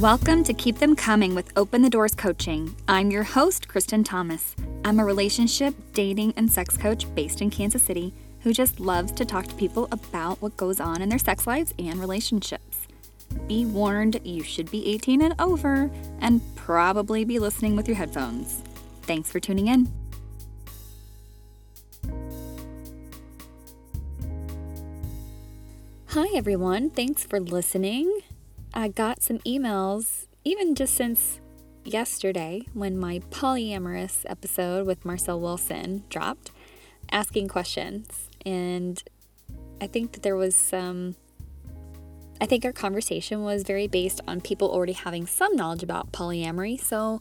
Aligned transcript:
Welcome 0.00 0.44
to 0.44 0.54
Keep 0.54 0.78
Them 0.78 0.96
Coming 0.96 1.34
with 1.34 1.52
Open 1.56 1.82
the 1.82 1.90
Doors 1.90 2.14
Coaching. 2.14 2.74
I'm 2.88 3.10
your 3.10 3.22
host, 3.22 3.68
Kristen 3.68 4.02
Thomas. 4.02 4.56
I'm 4.82 4.98
a 4.98 5.04
relationship, 5.04 5.74
dating, 5.92 6.32
and 6.38 6.50
sex 6.50 6.78
coach 6.78 7.04
based 7.14 7.42
in 7.42 7.50
Kansas 7.50 7.82
City 7.82 8.14
who 8.40 8.54
just 8.54 8.80
loves 8.80 9.12
to 9.12 9.26
talk 9.26 9.46
to 9.48 9.54
people 9.56 9.88
about 9.92 10.40
what 10.40 10.56
goes 10.56 10.80
on 10.80 11.02
in 11.02 11.10
their 11.10 11.18
sex 11.18 11.46
lives 11.46 11.74
and 11.78 12.00
relationships. 12.00 12.88
Be 13.46 13.66
warned, 13.66 14.22
you 14.24 14.42
should 14.42 14.70
be 14.70 14.88
18 14.88 15.20
and 15.20 15.34
over 15.38 15.90
and 16.22 16.40
probably 16.56 17.26
be 17.26 17.38
listening 17.38 17.76
with 17.76 17.86
your 17.86 17.98
headphones. 17.98 18.62
Thanks 19.02 19.30
for 19.30 19.38
tuning 19.38 19.68
in. 19.68 19.92
Hi, 26.06 26.28
everyone. 26.34 26.88
Thanks 26.88 27.22
for 27.22 27.38
listening. 27.38 28.20
I 28.72 28.88
got 28.88 29.22
some 29.22 29.38
emails, 29.40 30.26
even 30.44 30.76
just 30.76 30.94
since 30.94 31.40
yesterday 31.84 32.62
when 32.72 32.96
my 32.96 33.18
polyamorous 33.30 34.24
episode 34.26 34.86
with 34.86 35.04
Marcel 35.04 35.40
Wilson 35.40 36.04
dropped, 36.08 36.52
asking 37.10 37.48
questions. 37.48 38.28
And 38.46 39.02
I 39.80 39.88
think 39.88 40.12
that 40.12 40.22
there 40.22 40.36
was 40.36 40.54
some, 40.54 41.16
I 42.40 42.46
think 42.46 42.64
our 42.64 42.72
conversation 42.72 43.42
was 43.42 43.64
very 43.64 43.88
based 43.88 44.20
on 44.28 44.40
people 44.40 44.70
already 44.70 44.92
having 44.92 45.26
some 45.26 45.56
knowledge 45.56 45.82
about 45.82 46.12
polyamory. 46.12 46.78
So, 46.80 47.20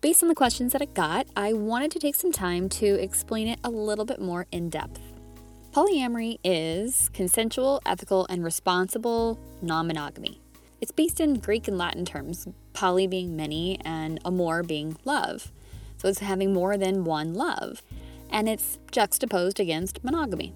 based 0.00 0.22
on 0.22 0.28
the 0.28 0.34
questions 0.34 0.72
that 0.74 0.82
I 0.82 0.86
got, 0.86 1.26
I 1.34 1.54
wanted 1.54 1.90
to 1.92 1.98
take 1.98 2.14
some 2.14 2.30
time 2.30 2.68
to 2.68 2.86
explain 2.86 3.48
it 3.48 3.58
a 3.64 3.70
little 3.70 4.04
bit 4.04 4.20
more 4.20 4.46
in 4.52 4.68
depth. 4.68 5.00
Polyamory 5.72 6.38
is 6.44 7.08
consensual, 7.08 7.80
ethical, 7.84 8.26
and 8.30 8.44
responsible 8.44 9.40
non 9.60 9.88
monogamy. 9.88 10.43
It's 10.80 10.92
based 10.92 11.20
in 11.20 11.34
Greek 11.38 11.68
and 11.68 11.78
Latin 11.78 12.04
terms, 12.04 12.46
poly 12.72 13.06
being 13.06 13.36
many 13.36 13.78
and 13.84 14.20
amor 14.24 14.62
being 14.62 14.96
love. 15.04 15.50
So 15.96 16.08
it's 16.08 16.18
having 16.18 16.52
more 16.52 16.76
than 16.76 17.04
one 17.04 17.34
love. 17.34 17.82
And 18.30 18.48
it's 18.48 18.78
juxtaposed 18.90 19.60
against 19.60 20.02
monogamy. 20.04 20.52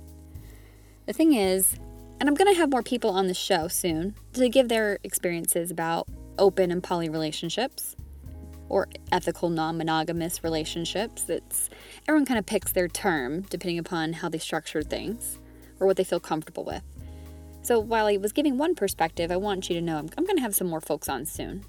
The 1.06 1.12
thing 1.12 1.32
is, 1.32 1.76
and 2.20 2.28
I'm 2.28 2.34
going 2.34 2.52
to 2.52 2.58
have 2.58 2.70
more 2.70 2.82
people 2.82 3.10
on 3.10 3.28
the 3.28 3.34
show 3.34 3.68
soon 3.68 4.14
to 4.34 4.48
give 4.48 4.68
their 4.68 4.98
experiences 5.04 5.70
about 5.70 6.08
open 6.38 6.70
and 6.70 6.82
poly 6.82 7.08
relationships 7.08 7.96
or 8.68 8.88
ethical 9.10 9.48
non-monogamous 9.48 10.44
relationships. 10.44 11.28
It's 11.28 11.70
everyone 12.06 12.26
kind 12.26 12.38
of 12.38 12.46
picks 12.46 12.72
their 12.72 12.88
term 12.88 13.42
depending 13.42 13.78
upon 13.78 14.14
how 14.14 14.28
they 14.28 14.38
structure 14.38 14.82
things 14.82 15.38
or 15.80 15.86
what 15.86 15.96
they 15.96 16.04
feel 16.04 16.20
comfortable 16.20 16.64
with. 16.64 16.82
So 17.68 17.78
while 17.78 18.06
I 18.06 18.16
was 18.16 18.32
giving 18.32 18.56
one 18.56 18.74
perspective, 18.74 19.30
I 19.30 19.36
want 19.36 19.68
you 19.68 19.74
to 19.74 19.82
know 19.82 19.98
I'm, 19.98 20.08
I'm 20.16 20.24
going 20.24 20.36
to 20.36 20.42
have 20.42 20.54
some 20.54 20.68
more 20.68 20.80
folks 20.80 21.06
on 21.06 21.26
soon. 21.26 21.66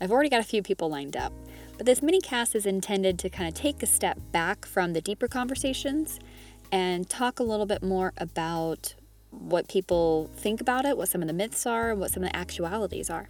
I've 0.00 0.12
already 0.12 0.28
got 0.28 0.38
a 0.38 0.44
few 0.44 0.62
people 0.62 0.88
lined 0.88 1.16
up. 1.16 1.32
But 1.76 1.86
this 1.86 2.02
mini 2.02 2.20
cast 2.20 2.54
is 2.54 2.66
intended 2.66 3.18
to 3.18 3.28
kind 3.28 3.48
of 3.48 3.54
take 3.54 3.82
a 3.82 3.86
step 3.86 4.16
back 4.30 4.64
from 4.64 4.92
the 4.92 5.00
deeper 5.00 5.26
conversations 5.26 6.20
and 6.70 7.10
talk 7.10 7.40
a 7.40 7.42
little 7.42 7.66
bit 7.66 7.82
more 7.82 8.12
about 8.16 8.94
what 9.30 9.66
people 9.66 10.30
think 10.36 10.60
about 10.60 10.84
it, 10.84 10.96
what 10.96 11.08
some 11.08 11.20
of 11.20 11.26
the 11.26 11.34
myths 11.34 11.66
are, 11.66 11.90
and 11.90 11.98
what 11.98 12.12
some 12.12 12.22
of 12.22 12.30
the 12.30 12.36
actualities 12.36 13.10
are. 13.10 13.28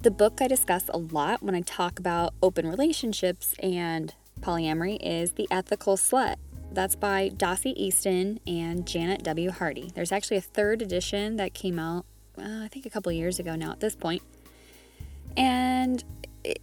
The 0.00 0.10
book 0.10 0.40
I 0.42 0.48
discuss 0.48 0.90
a 0.92 0.98
lot 0.98 1.40
when 1.40 1.54
I 1.54 1.60
talk 1.60 2.00
about 2.00 2.34
open 2.42 2.66
relationships 2.66 3.54
and 3.62 4.12
polyamory 4.40 4.98
is 5.00 5.34
The 5.34 5.46
Ethical 5.52 5.96
Slut 5.96 6.34
that's 6.72 6.94
by 6.94 7.30
Dossie 7.30 7.74
Easton 7.76 8.40
and 8.46 8.86
Janet 8.86 9.22
W. 9.22 9.50
Hardy. 9.50 9.90
There's 9.94 10.12
actually 10.12 10.36
a 10.36 10.42
third 10.42 10.82
edition 10.82 11.36
that 11.36 11.54
came 11.54 11.78
out, 11.78 12.04
uh, 12.38 12.64
I 12.64 12.68
think, 12.68 12.86
a 12.86 12.90
couple 12.90 13.10
years 13.12 13.38
ago 13.38 13.56
now 13.56 13.72
at 13.72 13.80
this 13.80 13.96
point. 13.96 14.22
And 15.36 16.04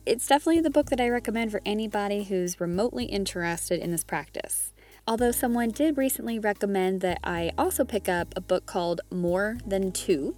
it's 0.06 0.28
definitely 0.28 0.62
the 0.62 0.70
book 0.70 0.90
that 0.90 1.02
I 1.02 1.10
recommend 1.10 1.52
for 1.52 1.62
anybody 1.66 2.24
who's 2.24 2.60
remotely 2.60 3.06
interested 3.06 3.80
in 3.80 3.92
this 3.92 4.04
practice. 4.04 4.74
Although 5.08 5.32
someone 5.32 5.70
did 5.70 5.98
recently 5.98 6.40
recommend 6.40 7.02
that 7.02 7.20
I 7.24 7.52
also 7.58 7.84
pick 7.84 8.08
up 8.08 8.34
a 8.36 8.42
book 8.42 8.66
called 8.66 9.02
More 9.12 9.58
Than 9.66 9.92
Two 9.92 10.36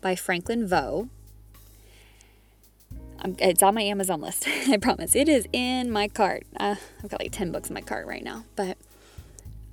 by 0.00 0.16
Franklin 0.16 0.66
Veaux. 0.66 1.08
it's 3.38 3.62
on 3.62 3.74
my 3.76 3.82
Amazon 3.82 4.20
list, 4.20 4.48
I 4.68 4.76
promise. 4.78 5.14
It 5.14 5.28
is 5.28 5.46
in 5.52 5.90
my 5.90 6.08
cart. 6.08 6.44
Uh, 6.58 6.74
I've 7.02 7.10
got 7.10 7.20
like 7.20 7.30
10 7.30 7.52
books 7.52 7.68
in 7.68 7.74
my 7.74 7.80
cart 7.80 8.06
right 8.08 8.24
now, 8.24 8.44
but 8.56 8.76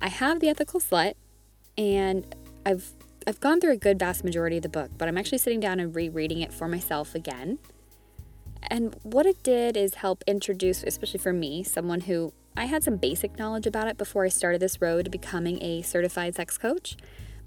I 0.00 0.08
have 0.08 0.40
the 0.40 0.48
ethical 0.48 0.80
slut, 0.80 1.14
and 1.76 2.34
I've 2.64 2.92
I've 3.26 3.40
gone 3.40 3.60
through 3.60 3.72
a 3.72 3.76
good 3.76 3.98
vast 3.98 4.24
majority 4.24 4.56
of 4.56 4.62
the 4.62 4.68
book, 4.68 4.90
but 4.96 5.08
I'm 5.08 5.18
actually 5.18 5.38
sitting 5.38 5.60
down 5.60 5.78
and 5.78 5.94
rereading 5.94 6.40
it 6.40 6.52
for 6.52 6.66
myself 6.66 7.14
again. 7.14 7.58
And 8.62 8.96
what 9.02 9.26
it 9.26 9.42
did 9.42 9.76
is 9.76 9.94
help 9.94 10.24
introduce, 10.26 10.82
especially 10.82 11.20
for 11.20 11.32
me, 11.32 11.62
someone 11.62 12.02
who 12.02 12.32
I 12.56 12.64
had 12.64 12.82
some 12.82 12.96
basic 12.96 13.38
knowledge 13.38 13.66
about 13.66 13.88
it 13.88 13.98
before 13.98 14.24
I 14.24 14.28
started 14.28 14.60
this 14.60 14.80
road 14.80 15.04
to 15.04 15.10
becoming 15.10 15.62
a 15.62 15.82
certified 15.82 16.34
sex 16.34 16.56
coach. 16.56 16.96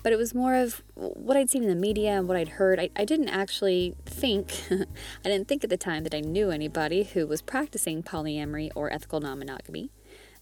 But 0.03 0.11
it 0.11 0.17
was 0.17 0.35
more 0.35 0.55
of 0.55 0.83
what 0.95 1.37
I'd 1.37 1.49
seen 1.49 1.63
in 1.63 1.69
the 1.69 1.75
media 1.75 2.11
and 2.11 2.27
what 2.27 2.35
I'd 2.35 2.49
heard. 2.49 2.79
I, 2.79 2.89
I 2.95 3.05
didn't 3.05 3.29
actually 3.29 3.95
think, 4.05 4.51
I 4.71 5.29
didn't 5.29 5.47
think 5.47 5.63
at 5.63 5.69
the 5.69 5.77
time 5.77 6.03
that 6.03 6.13
I 6.13 6.19
knew 6.19 6.51
anybody 6.51 7.03
who 7.03 7.25
was 7.25 7.41
practicing 7.41 8.03
polyamory 8.03 8.69
or 8.75 8.91
ethical 8.91 9.21
non 9.21 9.39
monogamy, 9.39 9.91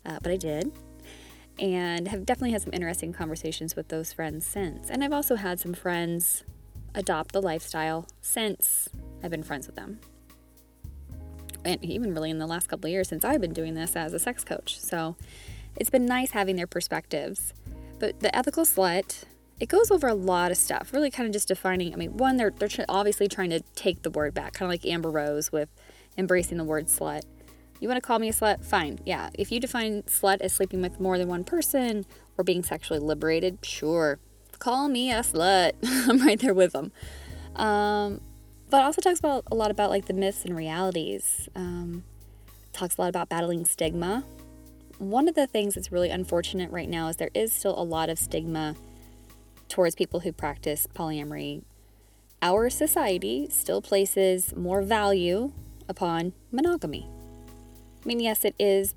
uh, 0.06 0.20
but 0.22 0.32
I 0.32 0.38
did 0.38 0.72
and 1.62 2.08
have 2.08 2.26
definitely 2.26 2.52
had 2.52 2.64
some 2.64 2.74
interesting 2.74 3.14
conversations 3.14 3.76
with 3.76 3.88
those 3.90 4.12
friends 4.12 4.46
since. 4.46 4.90
And 4.90 5.04
I've 5.04 5.14
also 5.14 5.36
had 5.36 5.60
some 5.60 5.74
friends 5.74 6.44
adopt 6.96 7.34
the 7.34 7.42
lifestyle 7.42 8.08
since 8.20 8.90
I've 9.24 9.30
been 9.30 9.44
friends 9.44 9.68
with 9.68 9.76
them. 9.76 10.00
And 11.64 11.82
even 11.86 12.16
really 12.16 12.32
in 12.32 12.40
the 12.40 12.48
last 12.48 12.68
couple 12.68 12.88
of 12.88 12.92
years 12.92 13.08
since 13.08 13.24
I've 13.24 13.40
been 13.40 13.54
doing 13.54 13.76
this 13.76 13.96
as 13.96 14.12
a 14.12 14.20
sex 14.20 14.44
coach. 14.44 14.80
So 14.80 15.16
it's 15.76 15.92
been 15.92 16.08
nice 16.08 16.32
having 16.32 16.56
their 16.56 16.66
perspectives. 16.66 17.54
But 18.00 18.22
the 18.22 18.36
ethical 18.36 18.66
slut, 18.66 19.26
it 19.60 19.70
goes 19.70 19.92
over 19.92 20.08
a 20.08 20.16
lot 20.16 20.50
of 20.50 20.58
stuff, 20.58 20.92
really 20.92 21.12
kind 21.12 21.28
of 21.28 21.34
just 21.34 21.48
defining. 21.48 21.94
I 21.94 21.98
mean, 21.98 22.18
one, 22.18 22.38
they're, 22.38 22.50
they're 22.50 22.70
obviously 22.90 23.28
trying 23.28 23.52
to 23.52 23.60
take 23.76 24.02
the 24.02 24.10
word 24.10 24.34
back, 24.34 24.54
kind 24.54 24.68
of 24.68 24.74
like 24.74 24.92
Amber 24.92 25.12
Rose 25.12 25.52
with 25.52 25.70
embracing 26.18 26.58
the 26.58 26.64
word 26.64 26.88
slut. 26.88 27.22
You 27.82 27.88
want 27.88 27.98
to 27.98 28.08
call 28.08 28.20
me 28.20 28.30
a 28.30 28.32
slut? 28.32 28.64
Fine. 28.64 29.00
Yeah. 29.06 29.32
If 29.34 29.52
you 29.52 29.60
define 29.60 30.04
slut 30.04 30.40
as 30.42 30.54
sleeping 30.54 30.84
with 30.84 31.00
more 31.00 31.18
than 31.18 31.28
one 31.28 31.44
person 31.44 32.06
or 32.38 32.44
being 32.44 32.62
sexually 32.62 33.00
liberated, 33.00 33.58
sure. 33.64 34.20
Call 34.60 34.88
me 34.88 35.12
a 35.12 35.22
slut. 35.22 35.72
I'm 35.84 36.20
right 36.20 36.40
there 36.40 36.54
with 36.54 36.74
them. 36.74 36.92
Um, 37.56 38.22
but 38.70 38.84
also 38.84 39.02
talks 39.02 39.18
about 39.18 39.46
a 39.52 39.56
lot 39.56 39.72
about 39.72 39.90
like 39.90 40.06
the 40.06 40.14
myths 40.14 40.46
and 40.46 40.56
realities. 40.56 41.50
Um, 41.56 42.04
talks 42.72 43.00
a 43.00 43.02
lot 43.02 43.10
about 43.10 43.30
battling 43.30 43.66
stigma. 43.66 44.26
One 45.00 45.28
of 45.28 45.34
the 45.34 45.48
things 45.48 45.74
that's 45.74 45.92
really 45.92 46.12
unfortunate 46.12 46.70
right 46.70 46.88
now 46.88 47.08
is 47.08 47.16
there 47.16 47.32
is 47.34 47.52
still 47.52 47.78
a 47.78 47.82
lot 47.82 48.10
of 48.10 48.20
stigma 48.20 48.76
towards 49.70 49.96
people 49.96 50.20
who 50.20 50.32
practice 50.32 50.86
polyamory. 50.94 51.64
Our 52.44 52.70
society 52.70 53.48
still 53.50 53.82
places 53.82 54.56
more 54.56 54.84
value 54.84 55.52
upon 55.90 56.34
monogamy. 56.52 57.10
I 58.04 58.08
mean, 58.08 58.20
yes, 58.20 58.44
it 58.46 58.56
is 58.58 58.96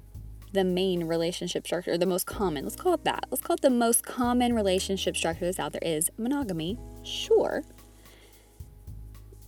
the 0.52 0.64
main 0.64 1.04
relationship 1.04 1.66
structure, 1.66 1.98
the 1.98 2.06
most 2.06 2.26
common. 2.26 2.64
Let's 2.64 2.76
call 2.76 2.94
it 2.94 3.04
that. 3.04 3.26
Let's 3.30 3.42
call 3.42 3.54
it 3.54 3.60
the 3.60 3.70
most 3.70 4.04
common 4.04 4.54
relationship 4.54 5.16
structure 5.16 5.44
that's 5.44 5.58
out 5.58 5.72
there 5.72 5.82
is 5.84 6.10
monogamy. 6.16 6.78
Sure. 7.02 7.64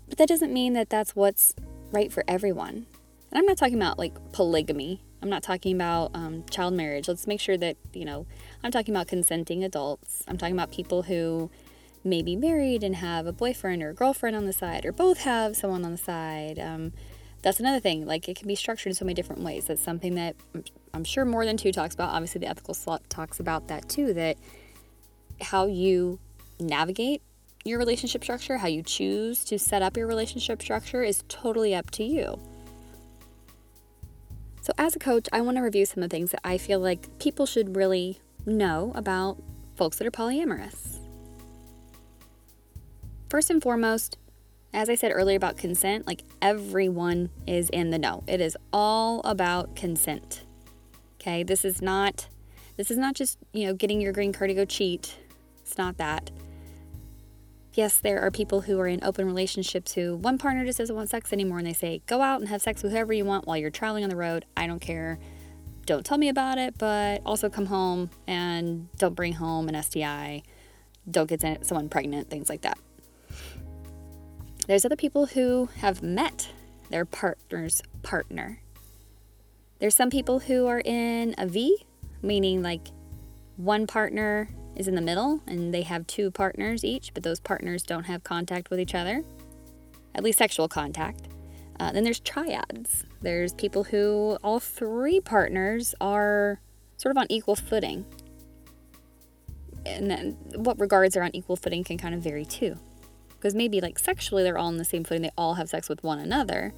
But 0.08 0.18
that 0.18 0.28
doesn't 0.28 0.52
mean 0.52 0.72
that 0.74 0.90
that's 0.90 1.16
what's 1.16 1.54
right 1.92 2.12
for 2.12 2.24
everyone. 2.26 2.86
And 3.30 3.38
I'm 3.38 3.46
not 3.46 3.56
talking 3.56 3.76
about 3.76 3.98
like 3.98 4.32
polygamy. 4.32 5.00
I'm 5.22 5.30
not 5.30 5.42
talking 5.42 5.74
about 5.74 6.10
um, 6.14 6.44
child 6.50 6.74
marriage. 6.74 7.08
Let's 7.08 7.26
make 7.26 7.40
sure 7.40 7.56
that, 7.56 7.76
you 7.92 8.04
know, 8.04 8.26
I'm 8.62 8.70
talking 8.70 8.94
about 8.94 9.08
consenting 9.08 9.64
adults. 9.64 10.22
I'm 10.28 10.36
talking 10.36 10.54
about 10.54 10.70
people 10.70 11.02
who 11.02 11.50
may 12.04 12.22
be 12.22 12.36
married 12.36 12.84
and 12.84 12.96
have 12.96 13.26
a 13.26 13.32
boyfriend 13.32 13.82
or 13.82 13.90
a 13.90 13.94
girlfriend 13.94 14.36
on 14.36 14.46
the 14.46 14.52
side, 14.52 14.84
or 14.84 14.92
both 14.92 15.18
have 15.20 15.56
someone 15.56 15.84
on 15.84 15.92
the 15.92 15.98
side. 15.98 16.58
Um, 16.58 16.92
that's 17.42 17.60
another 17.60 17.80
thing. 17.80 18.06
Like 18.06 18.28
it 18.28 18.36
can 18.36 18.48
be 18.48 18.54
structured 18.54 18.90
in 18.90 18.94
so 18.94 19.04
many 19.04 19.14
different 19.14 19.42
ways. 19.42 19.66
That's 19.66 19.82
something 19.82 20.14
that 20.16 20.36
I'm 20.92 21.04
sure 21.04 21.24
more 21.24 21.44
than 21.44 21.56
two 21.56 21.72
talks 21.72 21.94
about. 21.94 22.10
Obviously, 22.10 22.40
the 22.40 22.48
ethical 22.48 22.74
slut 22.74 23.00
talks 23.08 23.40
about 23.40 23.68
that 23.68 23.88
too. 23.88 24.12
That 24.14 24.36
how 25.40 25.66
you 25.66 26.18
navigate 26.58 27.22
your 27.64 27.78
relationship 27.78 28.22
structure, 28.22 28.58
how 28.58 28.68
you 28.68 28.82
choose 28.82 29.44
to 29.44 29.58
set 29.58 29.82
up 29.82 29.96
your 29.96 30.06
relationship 30.06 30.62
structure 30.62 31.02
is 31.02 31.24
totally 31.28 31.74
up 31.74 31.90
to 31.92 32.04
you. 32.04 32.38
So, 34.62 34.72
as 34.78 34.96
a 34.96 34.98
coach, 34.98 35.28
I 35.32 35.40
want 35.42 35.58
to 35.58 35.62
review 35.62 35.86
some 35.86 36.02
of 36.02 36.10
the 36.10 36.16
things 36.16 36.32
that 36.32 36.40
I 36.42 36.58
feel 36.58 36.80
like 36.80 37.18
people 37.18 37.46
should 37.46 37.76
really 37.76 38.18
know 38.44 38.92
about 38.94 39.40
folks 39.76 39.98
that 39.98 40.06
are 40.06 40.10
polyamorous. 40.10 40.98
First 43.28 43.50
and 43.50 43.62
foremost, 43.62 44.18
as 44.72 44.88
I 44.88 44.94
said 44.94 45.10
earlier 45.14 45.36
about 45.36 45.56
consent, 45.56 46.06
like 46.06 46.22
everyone 46.42 47.30
is 47.46 47.70
in 47.70 47.90
the 47.90 47.98
know. 47.98 48.22
It 48.26 48.40
is 48.40 48.56
all 48.72 49.20
about 49.24 49.74
consent. 49.76 50.42
Okay? 51.20 51.42
This 51.42 51.64
is 51.64 51.80
not 51.80 52.28
this 52.76 52.90
is 52.90 52.98
not 52.98 53.14
just, 53.14 53.38
you 53.52 53.66
know, 53.66 53.72
getting 53.74 54.00
your 54.02 54.12
green 54.12 54.32
card 54.32 54.50
to 54.50 54.54
go 54.54 54.66
cheat. 54.66 55.16
It's 55.60 55.78
not 55.78 55.96
that. 55.96 56.30
yes, 57.72 57.98
there 57.98 58.20
are 58.22 58.30
people 58.30 58.62
who 58.62 58.80
are 58.80 58.86
in 58.86 59.02
open 59.04 59.26
relationships 59.26 59.92
who 59.92 60.16
one 60.16 60.38
partner 60.38 60.64
just 60.64 60.78
doesn't 60.78 60.96
want 60.96 61.10
sex 61.10 61.32
anymore 61.32 61.58
and 61.58 61.66
they 61.66 61.72
say, 61.74 62.00
go 62.06 62.22
out 62.22 62.40
and 62.40 62.48
have 62.48 62.62
sex 62.62 62.82
with 62.82 62.92
whoever 62.92 63.12
you 63.12 63.24
want 63.24 63.46
while 63.46 63.56
you're 63.56 63.70
traveling 63.70 64.02
on 64.02 64.10
the 64.10 64.16
road. 64.16 64.46
I 64.56 64.66
don't 64.66 64.80
care. 64.80 65.18
Don't 65.84 66.04
tell 66.04 66.18
me 66.18 66.28
about 66.28 66.58
it, 66.58 66.78
but 66.78 67.22
also 67.24 67.48
come 67.48 67.66
home 67.66 68.10
and 68.26 68.88
don't 68.96 69.14
bring 69.14 69.34
home 69.34 69.68
an 69.68 69.80
STI. 69.82 70.42
Don't 71.08 71.28
get 71.28 71.66
someone 71.66 71.88
pregnant, 71.88 72.30
things 72.30 72.48
like 72.48 72.62
that. 72.62 72.78
There's 74.66 74.84
other 74.84 74.96
people 74.96 75.26
who 75.26 75.68
have 75.78 76.02
met 76.02 76.48
their 76.90 77.04
partner's 77.04 77.82
partner. 78.02 78.60
There's 79.78 79.94
some 79.94 80.10
people 80.10 80.40
who 80.40 80.66
are 80.66 80.80
in 80.84 81.34
a 81.38 81.46
V, 81.46 81.84
meaning 82.22 82.62
like 82.62 82.88
one 83.56 83.86
partner 83.86 84.48
is 84.74 84.88
in 84.88 84.94
the 84.94 85.00
middle 85.00 85.40
and 85.46 85.72
they 85.72 85.82
have 85.82 86.06
two 86.06 86.30
partners 86.30 86.84
each, 86.84 87.14
but 87.14 87.22
those 87.22 87.38
partners 87.38 87.82
don't 87.82 88.04
have 88.04 88.24
contact 88.24 88.70
with 88.70 88.80
each 88.80 88.94
other, 88.94 89.22
at 90.14 90.24
least 90.24 90.38
sexual 90.38 90.68
contact. 90.68 91.28
Uh, 91.78 91.92
then 91.92 92.04
there's 92.04 92.20
triads. 92.20 93.04
There's 93.22 93.52
people 93.52 93.84
who 93.84 94.38
all 94.42 94.58
three 94.58 95.20
partners 95.20 95.94
are 96.00 96.58
sort 96.96 97.10
of 97.10 97.18
on 97.18 97.26
equal 97.28 97.54
footing. 97.54 98.04
And 99.84 100.10
then 100.10 100.32
what 100.56 100.80
regards 100.80 101.14
they're 101.14 101.22
on 101.22 101.36
equal 101.36 101.56
footing 101.56 101.84
can 101.84 101.98
kind 101.98 102.14
of 102.14 102.22
vary 102.22 102.44
too. 102.44 102.78
Because 103.46 103.54
maybe 103.54 103.80
like 103.80 103.98
sexually 103.98 104.42
they're 104.42 104.58
all 104.58 104.66
on 104.66 104.76
the 104.76 104.84
same 104.84 105.04
footing, 105.04 105.22
they 105.22 105.30
all 105.38 105.54
have 105.54 105.68
sex 105.68 105.88
with 105.88 106.02
one 106.02 106.18
another. 106.18 106.74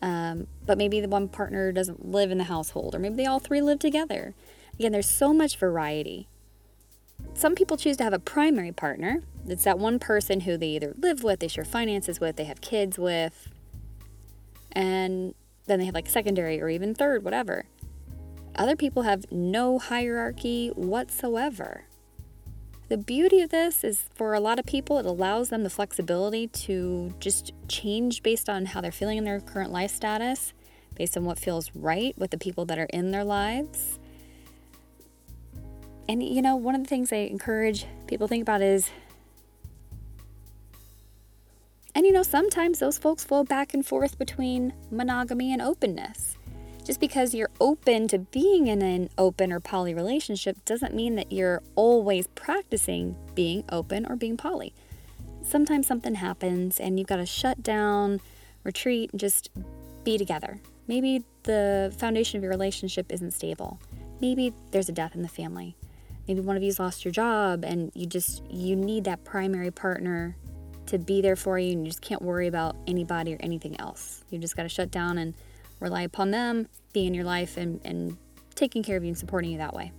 Um, 0.00 0.48
but 0.66 0.76
maybe 0.76 1.00
the 1.00 1.08
one 1.08 1.28
partner 1.28 1.70
doesn't 1.70 2.04
live 2.04 2.30
in 2.30 2.38
the 2.38 2.44
household, 2.44 2.94
or 2.94 2.98
maybe 2.98 3.14
they 3.14 3.26
all 3.26 3.38
three 3.38 3.60
live 3.62 3.78
together. 3.78 4.34
Again, 4.74 4.92
there's 4.92 5.08
so 5.08 5.32
much 5.32 5.56
variety 5.56 6.26
some 7.34 7.54
people 7.54 7.76
choose 7.76 7.96
to 7.96 8.04
have 8.04 8.12
a 8.12 8.18
primary 8.18 8.72
partner. 8.72 9.22
It's 9.48 9.64
that 9.64 9.78
one 9.78 9.98
person 9.98 10.40
who 10.40 10.56
they 10.56 10.68
either 10.68 10.94
live 10.98 11.22
with, 11.22 11.40
they 11.40 11.48
share 11.48 11.64
finances 11.64 12.20
with, 12.20 12.36
they 12.36 12.44
have 12.44 12.60
kids 12.60 12.98
with, 12.98 13.48
and 14.70 15.34
then 15.66 15.78
they 15.78 15.86
have 15.86 15.94
like 15.94 16.08
secondary 16.08 16.60
or 16.60 16.68
even 16.68 16.94
third, 16.94 17.24
whatever. 17.24 17.64
Other 18.54 18.76
people 18.76 19.02
have 19.02 19.30
no 19.32 19.78
hierarchy 19.78 20.68
whatsoever. 20.74 21.84
The 22.92 22.98
beauty 22.98 23.40
of 23.40 23.48
this 23.48 23.84
is 23.84 24.04
for 24.14 24.34
a 24.34 24.40
lot 24.40 24.58
of 24.58 24.66
people, 24.66 24.98
it 24.98 25.06
allows 25.06 25.48
them 25.48 25.62
the 25.62 25.70
flexibility 25.70 26.46
to 26.48 27.14
just 27.20 27.52
change 27.66 28.22
based 28.22 28.50
on 28.50 28.66
how 28.66 28.82
they're 28.82 28.92
feeling 28.92 29.16
in 29.16 29.24
their 29.24 29.40
current 29.40 29.72
life 29.72 29.90
status, 29.90 30.52
based 30.94 31.16
on 31.16 31.24
what 31.24 31.38
feels 31.38 31.74
right 31.74 32.12
with 32.18 32.32
the 32.32 32.36
people 32.36 32.66
that 32.66 32.78
are 32.78 32.88
in 32.92 33.10
their 33.10 33.24
lives. 33.24 33.98
And 36.06 36.22
you 36.22 36.42
know, 36.42 36.54
one 36.54 36.74
of 36.74 36.82
the 36.82 36.86
things 36.86 37.14
I 37.14 37.16
encourage 37.30 37.86
people 38.08 38.28
to 38.28 38.28
think 38.28 38.42
about 38.42 38.60
is 38.60 38.90
and 41.94 42.04
you 42.04 42.12
know, 42.12 42.22
sometimes 42.22 42.78
those 42.78 42.98
folks 42.98 43.24
flow 43.24 43.42
back 43.42 43.72
and 43.72 43.86
forth 43.86 44.18
between 44.18 44.74
monogamy 44.90 45.50
and 45.50 45.62
openness. 45.62 46.31
Just 46.84 46.98
because 46.98 47.34
you're 47.34 47.50
open 47.60 48.08
to 48.08 48.18
being 48.18 48.66
in 48.66 48.82
an 48.82 49.08
open 49.16 49.52
or 49.52 49.60
poly 49.60 49.94
relationship 49.94 50.64
doesn't 50.64 50.94
mean 50.94 51.14
that 51.14 51.30
you're 51.30 51.62
always 51.76 52.26
practicing 52.28 53.16
being 53.34 53.64
open 53.70 54.04
or 54.04 54.16
being 54.16 54.36
poly. 54.36 54.74
Sometimes 55.42 55.86
something 55.86 56.16
happens 56.16 56.80
and 56.80 56.98
you've 56.98 57.08
got 57.08 57.16
to 57.16 57.26
shut 57.26 57.62
down, 57.62 58.20
retreat, 58.64 59.10
and 59.12 59.20
just 59.20 59.50
be 60.02 60.18
together. 60.18 60.60
Maybe 60.88 61.24
the 61.44 61.94
foundation 61.98 62.38
of 62.38 62.42
your 62.42 62.50
relationship 62.50 63.12
isn't 63.12 63.32
stable. 63.32 63.78
Maybe 64.20 64.52
there's 64.72 64.88
a 64.88 64.92
death 64.92 65.14
in 65.14 65.22
the 65.22 65.28
family 65.28 65.76
maybe 66.28 66.40
one 66.40 66.56
of 66.56 66.62
you's 66.62 66.78
lost 66.78 67.04
your 67.04 67.12
job 67.12 67.64
and 67.64 67.90
you 67.94 68.06
just 68.06 68.42
you 68.50 68.76
need 68.76 69.04
that 69.04 69.24
primary 69.24 69.70
partner 69.70 70.36
to 70.86 70.98
be 70.98 71.20
there 71.20 71.36
for 71.36 71.58
you 71.58 71.72
and 71.72 71.84
you 71.84 71.90
just 71.90 72.02
can't 72.02 72.22
worry 72.22 72.46
about 72.46 72.76
anybody 72.86 73.34
or 73.34 73.38
anything 73.40 73.78
else 73.80 74.24
you 74.30 74.38
just 74.38 74.56
got 74.56 74.62
to 74.62 74.68
shut 74.68 74.90
down 74.90 75.18
and 75.18 75.34
rely 75.82 76.02
upon 76.02 76.30
them 76.30 76.68
being 76.92 77.08
in 77.08 77.14
your 77.14 77.24
life 77.24 77.56
and, 77.56 77.80
and 77.84 78.16
taking 78.54 78.82
care 78.82 78.96
of 78.96 79.02
you 79.02 79.08
and 79.08 79.18
supporting 79.18 79.50
you 79.50 79.58
that 79.58 79.74
way. 79.74 79.92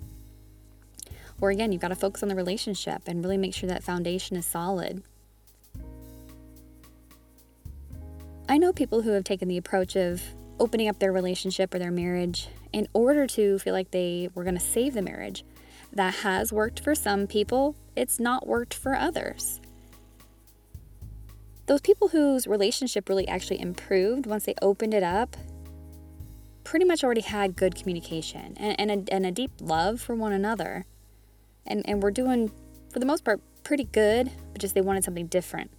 Or 1.42 1.50
again 1.50 1.72
you've 1.72 1.82
got 1.82 1.90
to 1.90 1.96
focus 1.96 2.24
on 2.24 2.30
the 2.30 2.36
relationship 2.36 3.04
and 3.08 3.24
really 3.24 3.38
make 3.38 3.54
sure 3.54 3.68
that 3.70 3.84
foundation 3.84 4.38
is 4.38 4.46
solid. 4.46 5.04
I 8.48 8.58
know 8.58 8.74
people 8.74 9.02
who 9.02 9.12
have 9.12 9.24
taken 9.24 9.48
the 9.48 9.58
approach 9.58 9.96
of 9.96 10.22
opening 10.60 10.88
up 10.88 11.00
their 11.00 11.12
relationship 11.12 11.74
or 11.74 11.80
their 11.80 11.92
marriage 11.92 12.48
in 12.72 12.88
order 12.94 13.26
to 13.28 13.60
feel 13.60 13.74
like 13.74 13.92
they 13.92 14.30
were 14.36 14.44
going 14.44 14.58
to 14.58 14.62
save 14.62 14.94
the 14.94 15.02
marriage. 15.02 15.44
That 15.92 16.16
has 16.16 16.52
worked 16.52 16.80
for 16.80 16.96
some 16.96 17.28
people, 17.28 17.76
it's 17.96 18.20
not 18.20 18.48
worked 18.48 18.74
for 18.74 18.96
others. 18.96 19.62
Those 21.66 21.82
people 21.82 22.10
whose 22.10 22.48
relationship 22.48 23.08
really 23.08 23.28
actually 23.28 23.62
improved 23.62 24.26
once 24.26 24.46
they 24.46 24.56
opened 24.62 24.94
it 24.94 25.04
up 25.04 25.38
pretty 26.64 26.86
much 26.86 27.04
already 27.04 27.22
had 27.22 27.56
good 27.56 27.76
communication 27.76 28.56
and, 28.58 28.80
and, 28.80 29.10
a, 29.10 29.14
and 29.14 29.26
a 29.26 29.32
deep 29.32 29.52
love 29.60 30.02
for 30.02 30.16
one 30.16 30.34
another. 30.34 30.86
And, 31.66 31.88
and 31.88 32.02
we're 32.02 32.12
doing, 32.12 32.52
for 32.92 33.00
the 33.00 33.06
most 33.06 33.24
part, 33.24 33.42
pretty 33.64 33.86
good, 33.86 34.32
but 34.52 34.62
just 34.62 34.76
they 34.76 34.82
wanted 34.82 35.04
something 35.04 35.28
different. 35.28 35.72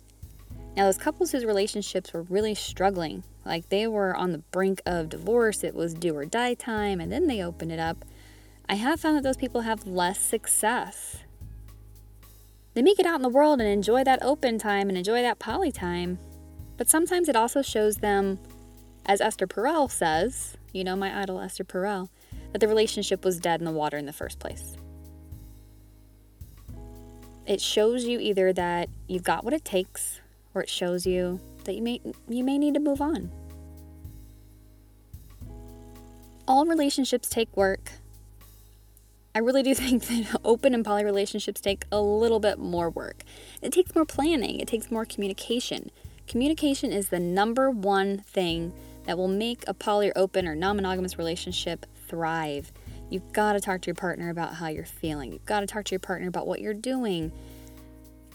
Now, 0.77 0.87
those 0.87 0.99
couples 0.99 1.31
whose 1.31 1.45
relationships 1.45 2.13
were 2.13 2.23
really 2.23 2.55
struggling, 2.55 3.23
like 3.45 3.69
they 3.69 3.87
were 3.87 4.17
on 4.17 4.33
the 4.33 4.39
brink 4.39 4.83
of 4.87 5.09
divorce, 5.09 5.63
it 5.63 5.75
was 5.75 5.95
do 5.95 6.17
or 6.17 6.25
die 6.25 6.55
time, 6.55 7.01
and 7.01 7.13
then 7.13 7.27
they 7.27 7.43
opened 7.43 7.71
it 7.71 7.79
up 7.79 8.05
I 8.69 8.77
have 8.77 9.01
found 9.01 9.17
that 9.17 9.23
those 9.23 9.37
people 9.37 9.63
have 9.63 9.87
less 9.87 10.19
success. 10.19 11.19
They 12.73 12.83
may 12.83 12.95
get 12.95 13.07
out 13.07 13.17
in 13.17 13.23
the 13.23 13.29
world 13.29 13.61
and 13.61 13.69
enjoy 13.69 14.05
that 14.05 14.23
open 14.23 14.59
time 14.59 14.89
and 14.89 14.97
enjoy 14.97 15.21
that 15.23 15.39
poly 15.39 15.71
time, 15.71 16.19
but 16.77 16.89
sometimes 16.89 17.29
it 17.29 17.37
also 17.37 17.61
shows 17.61 17.99
them, 17.99 18.39
as 19.05 19.21
Esther 19.21 19.47
Perel 19.47 19.91
says, 19.91 20.57
you 20.75 20.85
know, 20.85 20.97
my 20.97 21.23
idol 21.23 21.41
Esther 21.41 21.65
Perel, 21.65 22.11
that 22.53 22.59
the 22.59 22.69
relationship 22.69 23.25
was 23.25 23.39
dead 23.39 23.61
in 23.61 23.65
the 23.65 23.71
water 23.71 23.97
in 23.97 24.05
the 24.05 24.13
first 24.13 24.39
place. 24.39 24.77
It 27.47 27.61
shows 27.61 28.05
you 28.05 28.19
either 28.19 28.53
that 28.53 28.89
you've 29.07 29.23
got 29.23 29.45
what 29.45 29.55
it 29.55 29.65
takes, 29.65 30.21
or 30.55 30.63
it 30.63 30.69
shows 30.69 31.07
you 31.07 31.41
that 31.65 31.75
you 31.75 31.83
may 31.83 32.01
you 32.29 32.45
may 32.45 32.59
need 32.59 32.75
to 32.75 32.81
move 32.81 33.01
on. 33.01 33.31
All 36.47 36.67
relationships 36.67 37.29
take 37.29 37.55
work, 37.57 37.93
I 39.35 39.41
really 39.41 39.63
do 39.63 39.75
think 39.75 40.05
that 40.05 40.41
open 40.45 40.75
and 40.75 40.85
poly 40.85 41.05
relationships 41.05 41.61
take 41.61 41.85
a 41.93 42.01
little 42.01 42.41
bit 42.41 42.59
more 42.59 42.91
work. 42.91 43.23
It 43.63 43.73
takes 43.73 43.95
more 43.95 44.05
planning, 44.05 44.61
it 44.61 44.69
takes 44.69 44.91
more 44.91 45.05
communication. 45.05 45.91
Communication 46.27 46.91
is 46.91 47.11
the 47.11 47.21
number 47.21 47.71
one 47.71 48.19
thing 48.19 48.73
that 49.05 49.19
will 49.19 49.29
make 49.29 49.65
a 49.67 49.75
poly 49.75 50.09
or 50.09 50.13
open 50.17 50.47
or 50.47 50.55
non 50.55 50.77
monogamous 50.77 51.19
relationship 51.19 51.87
thrive. 52.09 52.73
You've 53.11 53.33
got 53.33 53.53
to 53.53 53.61
talk 53.61 53.83
to 53.83 53.87
your 53.87 53.95
partner 53.95 54.31
about 54.31 54.55
how 54.55 54.69
you're 54.69 54.85
feeling. 54.85 55.33
You've 55.33 55.47
got 55.47 55.61
to 55.61 55.67
talk 55.67 55.85
to 55.87 55.93
your 55.93 56.01
partner 56.01 56.29
about 56.29 56.47
what 56.47 56.61
you're 56.61 56.75
doing. 56.75 57.33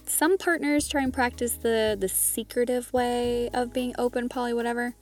Some 0.05 0.37
partners 0.37 0.87
try 0.87 1.03
and 1.03 1.13
practice 1.13 1.53
the, 1.53 1.97
the 1.99 2.09
secretive 2.09 2.91
way 2.93 3.49
of 3.53 3.73
being 3.73 3.93
open, 3.97 4.29
poly, 4.29 4.53
whatever. 4.53 4.95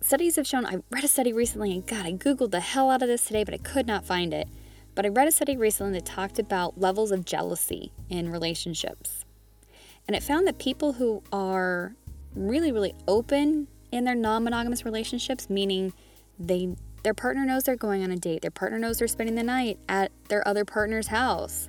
Studies 0.00 0.36
have 0.36 0.46
shown, 0.46 0.66
I 0.66 0.78
read 0.90 1.04
a 1.04 1.08
study 1.08 1.32
recently, 1.32 1.72
and 1.72 1.86
God, 1.86 2.06
I 2.06 2.12
Googled 2.12 2.50
the 2.50 2.60
hell 2.60 2.90
out 2.90 3.02
of 3.02 3.08
this 3.08 3.24
today, 3.24 3.44
but 3.44 3.54
I 3.54 3.58
could 3.58 3.86
not 3.86 4.04
find 4.04 4.32
it 4.32 4.48
but 4.94 5.06
I 5.06 5.08
read 5.08 5.28
a 5.28 5.32
study 5.32 5.56
recently 5.56 5.92
that 5.94 6.04
talked 6.04 6.38
about 6.38 6.78
levels 6.78 7.12
of 7.12 7.24
jealousy 7.24 7.92
in 8.08 8.30
relationships. 8.30 9.24
And 10.06 10.16
it 10.16 10.22
found 10.22 10.46
that 10.46 10.58
people 10.58 10.94
who 10.94 11.22
are 11.32 11.94
really, 12.34 12.72
really 12.72 12.94
open 13.08 13.68
in 13.92 14.04
their 14.04 14.16
non 14.16 14.42
monogamous 14.42 14.84
relationships, 14.84 15.48
meaning 15.48 15.92
they 16.38 16.74
their 17.04 17.14
partner 17.14 17.44
knows 17.44 17.64
they're 17.64 17.76
going 17.76 18.02
on 18.02 18.10
a 18.10 18.16
date, 18.16 18.42
their 18.42 18.50
partner 18.50 18.78
knows 18.78 18.98
they're 18.98 19.08
spending 19.08 19.34
the 19.34 19.42
night 19.42 19.78
at 19.88 20.10
their 20.28 20.46
other 20.46 20.64
partner's 20.64 21.08
house, 21.08 21.68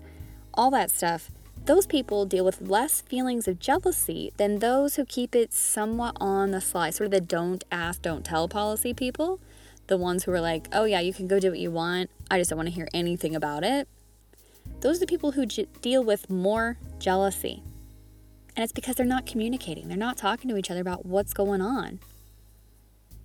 all 0.54 0.72
that 0.72 0.92
stuff, 0.92 1.32
those 1.66 1.88
people 1.88 2.26
deal 2.26 2.44
with 2.44 2.62
less 2.62 3.02
feelings 3.02 3.48
of 3.48 3.58
jealousy 3.58 4.34
than 4.38 4.60
those 4.60 4.96
who 4.96 5.06
keep 5.06 5.34
it 5.34 5.54
somewhat 5.54 6.16
on 6.20 6.52
the 6.52 6.60
sly, 6.60 6.90
sort 6.90 7.06
of 7.06 7.12
the 7.12 7.22
don't 7.22 7.64
ask, 7.72 8.02
don't 8.02 8.26
tell 8.26 8.48
policy 8.48 8.94
people 8.94 9.40
the 9.88 9.98
ones 9.98 10.24
who 10.24 10.32
are 10.32 10.42
like, 10.42 10.68
oh 10.72 10.86
yeah, 10.86 11.00
you 11.00 11.14
can 11.14 11.28
go 11.28 11.40
do 11.40 11.50
what 11.50 11.60
you 11.60 11.72
want. 11.72 12.10
I 12.30 12.38
just 12.38 12.50
don't 12.50 12.58
want 12.58 12.68
to 12.68 12.76
hear 12.76 12.88
anything 12.94 13.36
about 13.36 13.64
it. 13.64 13.88
Those 14.82 14.98
are 14.98 15.02
the 15.02 15.08
people 15.08 15.32
who 15.32 15.46
j- 15.46 15.68
deal 15.82 16.04
with 16.04 16.30
more 16.30 16.78
jealousy. 17.00 17.64
And 18.56 18.64
it's 18.64 18.74
because 18.74 18.96
they're 18.96 19.06
not 19.06 19.26
communicating, 19.26 19.88
they're 19.88 19.98
not 19.98 20.18
talking 20.18 20.50
to 20.50 20.58
each 20.58 20.70
other 20.70 20.82
about 20.82 21.06
what's 21.06 21.34
going 21.34 21.62
on. 21.62 22.00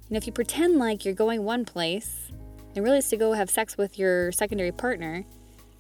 And 0.08 0.16
if 0.16 0.26
you 0.26 0.32
pretend 0.32 0.78
like 0.78 1.04
you're 1.04 1.14
going 1.14 1.44
one 1.44 1.64
place 1.64 2.32
and 2.74 2.84
really 2.84 2.98
is 2.98 3.08
to 3.10 3.16
go 3.16 3.32
have 3.32 3.50
sex 3.50 3.76
with 3.76 3.98
your 3.98 4.32
secondary 4.32 4.72
partner, 4.72 5.24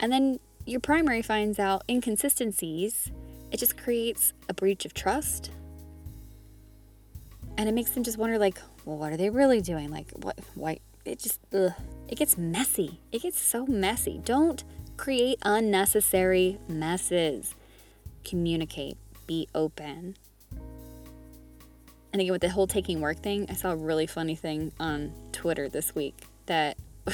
and 0.00 0.12
then 0.12 0.38
your 0.66 0.80
primary 0.80 1.22
finds 1.22 1.58
out 1.58 1.82
inconsistencies, 1.88 3.10
it 3.50 3.58
just 3.58 3.76
creates 3.76 4.34
a 4.48 4.54
breach 4.54 4.84
of 4.84 4.92
trust. 4.94 5.50
And 7.56 7.68
it 7.68 7.72
makes 7.72 7.90
them 7.90 8.04
just 8.04 8.18
wonder, 8.18 8.38
like, 8.38 8.60
well, 8.84 8.98
what 8.98 9.12
are 9.12 9.16
they 9.16 9.30
really 9.30 9.60
doing? 9.60 9.90
Like, 9.90 10.10
what, 10.12 10.38
why? 10.54 10.78
It 11.04 11.18
just, 11.18 11.40
ugh, 11.54 11.72
it 12.06 12.18
gets 12.18 12.36
messy. 12.36 13.00
It 13.10 13.22
gets 13.22 13.40
so 13.40 13.66
messy. 13.66 14.20
Don't 14.24 14.62
create 14.96 15.38
unnecessary 15.42 16.58
messes. 16.68 17.54
communicate, 18.24 18.96
be 19.26 19.48
open. 19.54 20.16
And 22.12 22.20
again, 22.20 22.32
with 22.32 22.40
the 22.40 22.50
whole 22.50 22.66
taking 22.66 23.00
work 23.00 23.18
thing, 23.18 23.46
I 23.50 23.54
saw 23.54 23.72
a 23.72 23.76
really 23.76 24.06
funny 24.06 24.34
thing 24.34 24.72
on 24.80 25.12
Twitter 25.32 25.68
this 25.68 25.94
week 25.94 26.14
that 26.46 26.76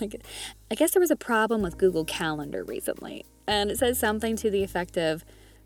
I 0.00 0.74
guess 0.74 0.92
there 0.92 1.00
was 1.00 1.10
a 1.10 1.16
problem 1.16 1.62
with 1.62 1.78
Google 1.78 2.04
Calendar 2.04 2.64
recently. 2.64 3.24
And 3.46 3.70
it 3.70 3.78
says 3.78 3.98
something 3.98 4.36
to 4.36 4.50
the 4.50 4.62
effect 4.62 4.96
of 4.96 5.24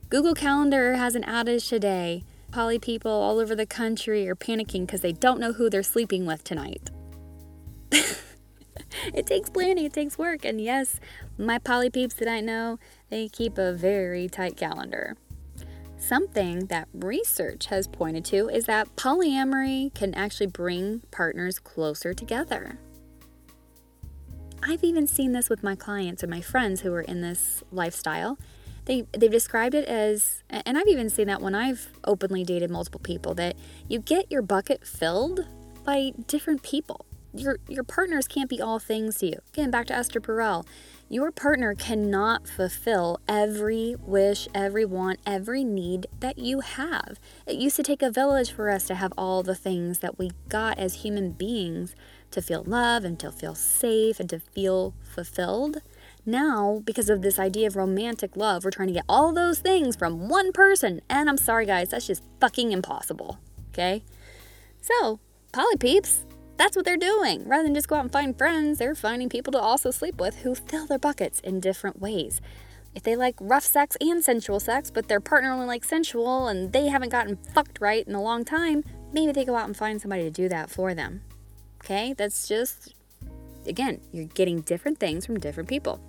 Google 0.08 0.34
Calendar 0.34 0.94
has 0.94 1.14
an 1.14 1.22
outage 1.24 1.68
today. 1.68 2.24
Poly 2.50 2.78
people 2.78 3.10
all 3.10 3.38
over 3.38 3.54
the 3.54 3.66
country 3.66 4.28
are 4.28 4.34
panicking 4.34 4.86
because 4.86 5.00
they 5.00 5.12
don't 5.12 5.38
know 5.38 5.52
who 5.52 5.68
they're 5.68 5.82
sleeping 5.82 6.24
with 6.24 6.42
tonight. 6.44 6.90
it 7.92 9.26
takes 9.26 9.50
planning, 9.50 9.84
it 9.84 9.92
takes 9.92 10.16
work. 10.16 10.44
And 10.44 10.60
yes, 10.60 10.98
my 11.36 11.58
poly 11.58 11.90
peeps 11.90 12.14
that 12.14 12.28
I 12.28 12.40
know, 12.40 12.78
they 13.10 13.28
keep 13.28 13.58
a 13.58 13.72
very 13.72 14.28
tight 14.28 14.56
calendar. 14.56 15.16
Something 16.08 16.68
that 16.68 16.88
research 16.94 17.66
has 17.66 17.86
pointed 17.86 18.24
to 18.26 18.48
is 18.48 18.64
that 18.64 18.96
polyamory 18.96 19.92
can 19.92 20.14
actually 20.14 20.46
bring 20.46 21.02
partners 21.10 21.58
closer 21.58 22.14
together. 22.14 22.78
I've 24.62 24.82
even 24.82 25.06
seen 25.06 25.32
this 25.32 25.50
with 25.50 25.62
my 25.62 25.74
clients 25.74 26.24
or 26.24 26.26
my 26.26 26.40
friends 26.40 26.80
who 26.80 26.94
are 26.94 27.02
in 27.02 27.20
this 27.20 27.62
lifestyle. 27.70 28.38
They, 28.86 29.04
they've 29.12 29.30
described 29.30 29.74
it 29.74 29.86
as, 29.86 30.44
and 30.48 30.78
I've 30.78 30.88
even 30.88 31.10
seen 31.10 31.26
that 31.26 31.42
when 31.42 31.54
I've 31.54 31.88
openly 32.04 32.42
dated 32.42 32.70
multiple 32.70 33.00
people, 33.00 33.34
that 33.34 33.56
you 33.86 33.98
get 33.98 34.32
your 34.32 34.40
bucket 34.40 34.86
filled 34.86 35.46
by 35.84 36.12
different 36.26 36.62
people. 36.62 37.04
Your, 37.34 37.58
your 37.68 37.84
partners 37.84 38.26
can't 38.26 38.48
be 38.48 38.62
all 38.62 38.78
things 38.78 39.18
to 39.18 39.26
you. 39.26 39.40
Again, 39.52 39.70
back 39.70 39.84
to 39.88 39.94
Esther 39.94 40.22
Perel. 40.22 40.64
Your 41.10 41.32
partner 41.32 41.74
cannot 41.74 42.46
fulfill 42.46 43.18
every 43.26 43.96
wish, 43.98 44.46
every 44.54 44.84
want, 44.84 45.20
every 45.24 45.64
need 45.64 46.06
that 46.20 46.38
you 46.38 46.60
have. 46.60 47.18
It 47.46 47.56
used 47.56 47.76
to 47.76 47.82
take 47.82 48.02
a 48.02 48.10
village 48.10 48.52
for 48.52 48.68
us 48.68 48.86
to 48.88 48.94
have 48.94 49.14
all 49.16 49.42
the 49.42 49.54
things 49.54 50.00
that 50.00 50.18
we 50.18 50.32
got 50.50 50.78
as 50.78 50.96
human 50.96 51.30
beings 51.30 51.96
to 52.32 52.42
feel 52.42 52.62
love 52.62 53.04
and 53.04 53.18
to 53.20 53.32
feel 53.32 53.54
safe 53.54 54.20
and 54.20 54.28
to 54.28 54.38
feel 54.38 54.92
fulfilled. 55.02 55.78
Now, 56.26 56.82
because 56.84 57.08
of 57.08 57.22
this 57.22 57.38
idea 57.38 57.68
of 57.68 57.76
romantic 57.76 58.36
love, 58.36 58.62
we're 58.62 58.70
trying 58.70 58.88
to 58.88 58.94
get 58.94 59.06
all 59.08 59.32
those 59.32 59.60
things 59.60 59.96
from 59.96 60.28
one 60.28 60.52
person. 60.52 61.00
And 61.08 61.30
I'm 61.30 61.38
sorry, 61.38 61.64
guys, 61.64 61.88
that's 61.88 62.06
just 62.06 62.22
fucking 62.38 62.70
impossible. 62.70 63.38
Okay? 63.70 64.04
So, 64.82 65.20
poly 65.52 65.78
peeps, 65.78 66.26
that's 66.58 66.76
what 66.76 66.84
they're 66.84 66.96
doing. 66.96 67.48
Rather 67.48 67.62
than 67.62 67.74
just 67.74 67.88
go 67.88 67.96
out 67.96 68.02
and 68.02 68.12
find 68.12 68.36
friends, 68.36 68.78
they're 68.78 68.94
finding 68.94 69.28
people 69.28 69.52
to 69.52 69.60
also 69.60 69.90
sleep 69.90 70.20
with 70.20 70.40
who 70.40 70.54
fill 70.54 70.86
their 70.86 70.98
buckets 70.98 71.40
in 71.40 71.60
different 71.60 72.00
ways. 72.00 72.40
If 72.94 73.04
they 73.04 73.14
like 73.14 73.36
rough 73.40 73.64
sex 73.64 73.96
and 74.00 74.24
sensual 74.24 74.58
sex, 74.58 74.90
but 74.90 75.08
their 75.08 75.20
partner 75.20 75.52
only 75.52 75.66
likes 75.66 75.88
sensual 75.88 76.48
and 76.48 76.72
they 76.72 76.88
haven't 76.88 77.10
gotten 77.10 77.36
fucked 77.36 77.80
right 77.80 78.06
in 78.06 78.14
a 78.14 78.22
long 78.22 78.44
time, 78.44 78.84
maybe 79.12 79.30
they 79.30 79.44
go 79.44 79.54
out 79.54 79.66
and 79.66 79.76
find 79.76 80.00
somebody 80.00 80.24
to 80.24 80.30
do 80.30 80.48
that 80.48 80.68
for 80.68 80.94
them. 80.94 81.22
Okay? 81.84 82.12
That's 82.12 82.48
just, 82.48 82.92
again, 83.66 84.00
you're 84.10 84.24
getting 84.24 84.62
different 84.62 84.98
things 84.98 85.24
from 85.24 85.38
different 85.38 85.68
people. 85.68 86.00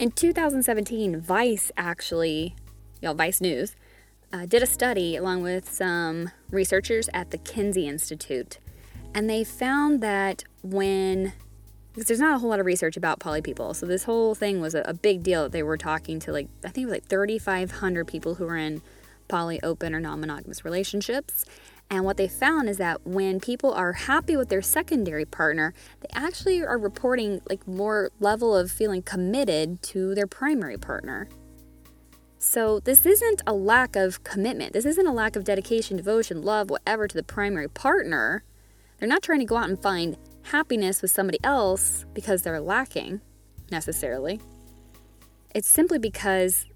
In 0.00 0.10
2017, 0.10 1.20
Vice 1.20 1.70
actually, 1.76 2.56
you 3.00 3.08
know, 3.08 3.14
Vice 3.14 3.40
News, 3.40 3.76
uh, 4.32 4.46
did 4.46 4.62
a 4.62 4.66
study 4.66 5.14
along 5.14 5.42
with 5.42 5.70
some 5.70 6.30
researchers 6.50 7.08
at 7.14 7.30
the 7.30 7.38
Kinsey 7.38 7.86
Institute. 7.86 8.58
And 9.14 9.28
they 9.28 9.44
found 9.44 10.00
that 10.00 10.44
when, 10.62 11.32
because 11.92 12.08
there's 12.08 12.20
not 12.20 12.34
a 12.34 12.38
whole 12.38 12.50
lot 12.50 12.60
of 12.60 12.66
research 12.66 12.96
about 12.96 13.20
poly 13.20 13.42
people, 13.42 13.74
so 13.74 13.86
this 13.86 14.04
whole 14.04 14.34
thing 14.34 14.60
was 14.60 14.74
a, 14.74 14.82
a 14.82 14.94
big 14.94 15.22
deal. 15.22 15.42
That 15.42 15.52
they 15.52 15.62
were 15.62 15.76
talking 15.76 16.18
to 16.20 16.32
like, 16.32 16.48
I 16.64 16.68
think 16.68 16.84
it 16.84 16.86
was 16.86 16.94
like 16.94 17.06
3,500 17.06 18.06
people 18.06 18.36
who 18.36 18.46
were 18.46 18.56
in 18.56 18.82
poly, 19.28 19.62
open, 19.62 19.94
or 19.94 20.00
non 20.00 20.20
monogamous 20.20 20.64
relationships. 20.64 21.44
And 21.90 22.06
what 22.06 22.16
they 22.16 22.28
found 22.28 22.70
is 22.70 22.78
that 22.78 23.06
when 23.06 23.38
people 23.38 23.72
are 23.74 23.92
happy 23.92 24.34
with 24.34 24.48
their 24.48 24.62
secondary 24.62 25.26
partner, 25.26 25.74
they 26.00 26.08
actually 26.14 26.64
are 26.64 26.78
reporting 26.78 27.42
like 27.50 27.68
more 27.68 28.10
level 28.18 28.56
of 28.56 28.70
feeling 28.70 29.02
committed 29.02 29.82
to 29.82 30.14
their 30.14 30.26
primary 30.26 30.78
partner. 30.78 31.28
So 32.38 32.80
this 32.80 33.04
isn't 33.04 33.42
a 33.46 33.52
lack 33.52 33.94
of 33.94 34.24
commitment. 34.24 34.72
This 34.72 34.86
isn't 34.86 35.06
a 35.06 35.12
lack 35.12 35.36
of 35.36 35.44
dedication, 35.44 35.98
devotion, 35.98 36.42
love, 36.42 36.70
whatever 36.70 37.06
to 37.06 37.14
the 37.14 37.22
primary 37.22 37.68
partner. 37.68 38.42
They're 39.02 39.08
not 39.08 39.24
trying 39.24 39.40
to 39.40 39.44
go 39.44 39.56
out 39.56 39.68
and 39.68 39.82
find 39.82 40.16
happiness 40.44 41.02
with 41.02 41.10
somebody 41.10 41.40
else 41.42 42.06
because 42.14 42.42
they're 42.42 42.60
lacking 42.60 43.20
necessarily. 43.68 44.40
It's 45.52 45.66
simply 45.66 45.98
because 45.98 46.66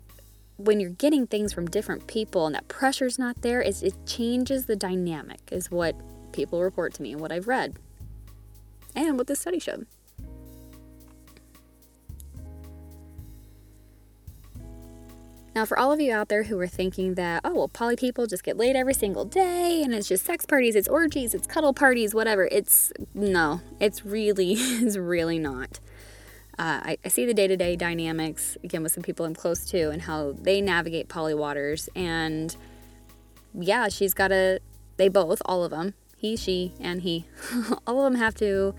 when 0.56 0.80
you're 0.80 0.90
getting 0.90 1.28
things 1.28 1.52
from 1.52 1.68
different 1.68 2.08
people 2.08 2.44
and 2.46 2.56
that 2.56 2.66
pressure's 2.66 3.16
not 3.16 3.42
there, 3.42 3.62
it, 3.62 3.80
it 3.80 3.94
changes 4.06 4.66
the 4.66 4.74
dynamic, 4.74 5.38
is 5.52 5.70
what 5.70 5.94
people 6.32 6.60
report 6.60 6.94
to 6.94 7.02
me 7.02 7.12
and 7.12 7.20
what 7.20 7.30
I've 7.30 7.46
read, 7.46 7.78
and 8.96 9.16
what 9.16 9.28
this 9.28 9.38
study 9.38 9.60
showed. 9.60 9.86
Now, 15.56 15.64
for 15.64 15.78
all 15.78 15.90
of 15.90 16.02
you 16.02 16.12
out 16.12 16.28
there 16.28 16.42
who 16.42 16.60
are 16.60 16.66
thinking 16.66 17.14
that, 17.14 17.40
oh, 17.42 17.54
well, 17.54 17.68
poly 17.68 17.96
people 17.96 18.26
just 18.26 18.44
get 18.44 18.58
laid 18.58 18.76
every 18.76 18.92
single 18.92 19.24
day 19.24 19.80
and 19.82 19.94
it's 19.94 20.06
just 20.06 20.26
sex 20.26 20.44
parties, 20.44 20.76
it's 20.76 20.86
orgies, 20.86 21.32
it's 21.32 21.46
cuddle 21.46 21.72
parties, 21.72 22.14
whatever, 22.14 22.46
it's 22.52 22.92
no, 23.14 23.62
it's 23.80 24.04
really, 24.04 24.52
it's 24.58 24.98
really 24.98 25.38
not. 25.38 25.80
Uh, 26.58 26.84
I, 26.84 26.98
I, 27.02 27.08
see 27.08 27.24
the 27.24 27.32
day 27.32 27.46
to 27.46 27.56
day 27.56 27.74
dynamics 27.74 28.58
again 28.64 28.82
with 28.82 28.92
some 28.92 29.02
people 29.02 29.24
I'm 29.24 29.34
close 29.34 29.64
to 29.70 29.88
and 29.88 30.02
how 30.02 30.32
they 30.32 30.60
navigate 30.60 31.08
poly 31.08 31.32
waters. 31.32 31.88
And 31.96 32.54
yeah, 33.54 33.88
she's 33.88 34.12
got 34.12 34.28
to, 34.28 34.60
they 34.98 35.08
both, 35.08 35.40
all 35.46 35.64
of 35.64 35.70
them, 35.70 35.94
he, 36.18 36.36
she, 36.36 36.74
and 36.78 37.00
he, 37.00 37.24
all 37.86 38.04
of 38.04 38.12
them 38.12 38.20
have 38.20 38.34
to. 38.34 38.74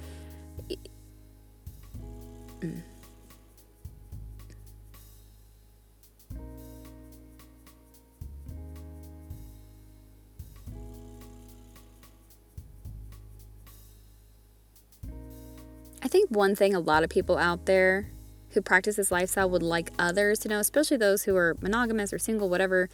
I 16.07 16.09
think 16.09 16.29
one 16.29 16.55
thing 16.55 16.73
a 16.73 16.79
lot 16.79 17.03
of 17.03 17.09
people 17.09 17.37
out 17.37 17.65
there 17.65 18.09
who 18.51 18.61
practice 18.61 18.95
this 18.95 19.11
lifestyle 19.11 19.49
would 19.49 19.61
like 19.61 19.91
others 19.99 20.39
to 20.39 20.47
know, 20.47 20.57
especially 20.57 20.95
those 20.95 21.23
who 21.23 21.35
are 21.35 21.57
monogamous 21.59 22.13
or 22.13 22.17
single, 22.17 22.47
whatever, 22.47 22.89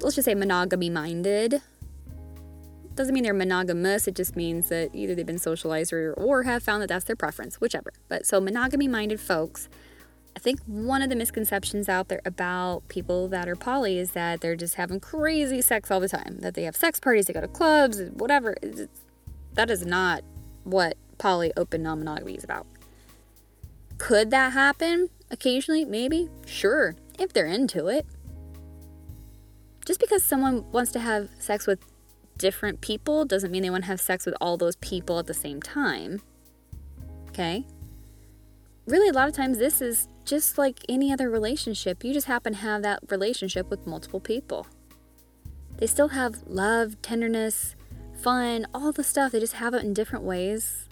let's 0.00 0.14
just 0.14 0.26
say 0.26 0.36
monogamy 0.36 0.88
minded. 0.88 1.60
Doesn't 2.94 3.12
mean 3.12 3.24
they're 3.24 3.34
monogamous, 3.34 4.06
it 4.06 4.14
just 4.14 4.36
means 4.36 4.68
that 4.68 4.94
either 4.94 5.16
they've 5.16 5.26
been 5.26 5.36
socialized 5.36 5.92
or, 5.92 6.14
or 6.14 6.44
have 6.44 6.62
found 6.62 6.80
that 6.82 6.88
that's 6.90 7.06
their 7.06 7.16
preference, 7.16 7.60
whichever. 7.60 7.92
But 8.06 8.24
so, 8.24 8.40
monogamy 8.40 8.86
minded 8.86 9.18
folks, 9.18 9.68
I 10.36 10.38
think 10.38 10.60
one 10.66 11.02
of 11.02 11.10
the 11.10 11.16
misconceptions 11.16 11.88
out 11.88 12.06
there 12.06 12.22
about 12.24 12.86
people 12.86 13.26
that 13.30 13.48
are 13.48 13.56
poly 13.56 13.98
is 13.98 14.12
that 14.12 14.42
they're 14.42 14.54
just 14.54 14.76
having 14.76 15.00
crazy 15.00 15.60
sex 15.60 15.90
all 15.90 15.98
the 15.98 16.08
time, 16.08 16.38
that 16.38 16.54
they 16.54 16.62
have 16.62 16.76
sex 16.76 17.00
parties, 17.00 17.26
they 17.26 17.32
go 17.32 17.40
to 17.40 17.48
clubs, 17.48 18.00
whatever. 18.12 18.54
That 19.54 19.70
is 19.70 19.84
not 19.84 20.22
what 20.62 20.96
poly 21.18 21.52
open 21.56 21.82
non 21.82 21.98
monogamy 21.98 22.34
is 22.34 22.44
about. 22.44 22.66
Could 23.98 24.30
that 24.30 24.52
happen 24.52 25.10
occasionally? 25.30 25.84
Maybe. 25.84 26.28
Sure, 26.46 26.96
if 27.18 27.32
they're 27.32 27.46
into 27.46 27.86
it. 27.86 28.06
Just 29.86 30.00
because 30.00 30.22
someone 30.22 30.70
wants 30.72 30.92
to 30.92 31.00
have 31.00 31.28
sex 31.38 31.66
with 31.66 31.80
different 32.38 32.80
people 32.80 33.24
doesn't 33.24 33.50
mean 33.50 33.62
they 33.62 33.70
want 33.70 33.84
to 33.84 33.88
have 33.88 34.00
sex 34.00 34.26
with 34.26 34.34
all 34.40 34.56
those 34.56 34.76
people 34.76 35.18
at 35.18 35.26
the 35.26 35.34
same 35.34 35.60
time. 35.60 36.20
Okay? 37.28 37.64
Really, 38.86 39.08
a 39.08 39.12
lot 39.12 39.28
of 39.28 39.34
times, 39.34 39.58
this 39.58 39.80
is 39.80 40.08
just 40.24 40.58
like 40.58 40.80
any 40.88 41.12
other 41.12 41.30
relationship. 41.30 42.02
You 42.04 42.12
just 42.12 42.26
happen 42.26 42.54
to 42.54 42.58
have 42.58 42.82
that 42.82 43.00
relationship 43.08 43.70
with 43.70 43.86
multiple 43.86 44.20
people. 44.20 44.66
They 45.78 45.86
still 45.86 46.08
have 46.08 46.42
love, 46.46 47.00
tenderness, 47.02 47.76
fun, 48.14 48.66
all 48.74 48.92
the 48.92 49.04
stuff. 49.04 49.32
They 49.32 49.40
just 49.40 49.54
have 49.54 49.74
it 49.74 49.82
in 49.82 49.94
different 49.94 50.24
ways 50.24 50.88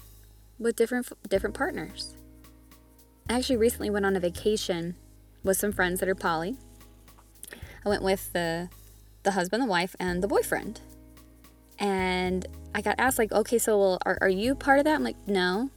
with 0.61 0.77
different 0.77 1.09
different 1.29 1.57
partners. 1.57 2.15
I 3.29 3.39
actually 3.39 3.57
recently 3.57 3.91
went 3.91 4.07
on 4.07 4.15
a 4.15 4.21
vacation 4.21 4.95
with 5.43 5.57
some 5.57 5.73
friends 5.73 5.99
that 6.01 6.09
are 6.09 6.15
poly. 6.15 6.57
I 7.85 7.89
went 7.89 8.03
with 8.03 8.33
the 8.33 8.69
the 9.23 9.33
husband, 9.33 9.63
the 9.63 9.67
wife, 9.67 9.97
and 9.99 10.23
the 10.23 10.29
boyfriend. 10.29 10.81
And 11.79 12.47
I 12.75 12.83
got 12.83 12.97
asked 12.99 13.19
like, 13.19 13.33
okay, 13.33 13.59
so 13.59 13.79
well, 13.79 13.99
are, 14.05 14.19
are 14.21 14.29
you 14.29 14.55
part 14.55 14.79
of 14.79 14.85
that? 14.85 14.95
I'm 14.95 15.05
like, 15.05 15.17
no. 15.27 15.71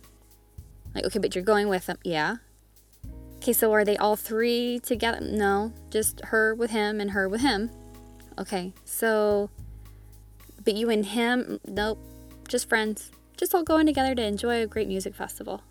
Like, 0.93 1.05
okay, 1.05 1.19
but 1.19 1.33
you're 1.33 1.43
going 1.43 1.69
with 1.69 1.85
them, 1.85 1.97
yeah. 2.03 2.37
Okay, 3.37 3.53
so 3.53 3.71
are 3.73 3.85
they 3.85 3.97
all 3.97 4.15
three 4.15 4.79
together? 4.79 5.19
No, 5.21 5.73
just 5.89 6.21
her 6.25 6.53
with 6.53 6.71
him 6.71 6.99
and 6.99 7.11
her 7.11 7.27
with 7.27 7.41
him. 7.41 7.71
Okay, 8.37 8.73
so, 8.85 9.49
but 10.63 10.75
you 10.75 10.89
and 10.89 11.05
him? 11.05 11.59
Nope, 11.67 11.99
just 12.47 12.67
friends 12.69 13.11
just 13.37 13.53
all 13.53 13.63
going 13.63 13.85
together 13.85 14.15
to 14.15 14.23
enjoy 14.23 14.61
a 14.61 14.67
great 14.67 14.87
music 14.87 15.15
festival. 15.15 15.61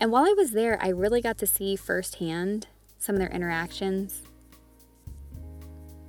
And 0.00 0.10
while 0.10 0.24
I 0.24 0.34
was 0.36 0.52
there, 0.52 0.78
I 0.82 0.88
really 0.88 1.20
got 1.20 1.38
to 1.38 1.46
see 1.46 1.76
firsthand 1.76 2.66
some 2.98 3.16
of 3.16 3.18
their 3.20 3.28
interactions. 3.28 4.22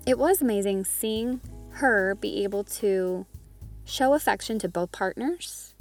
It 0.05 0.17
was 0.17 0.41
amazing 0.41 0.85
seeing 0.85 1.41
her 1.71 2.15
be 2.15 2.43
able 2.43 2.63
to 2.63 3.25
show 3.83 4.13
affection 4.13 4.59
to 4.59 4.69
both 4.69 4.91
partners, 4.91 5.73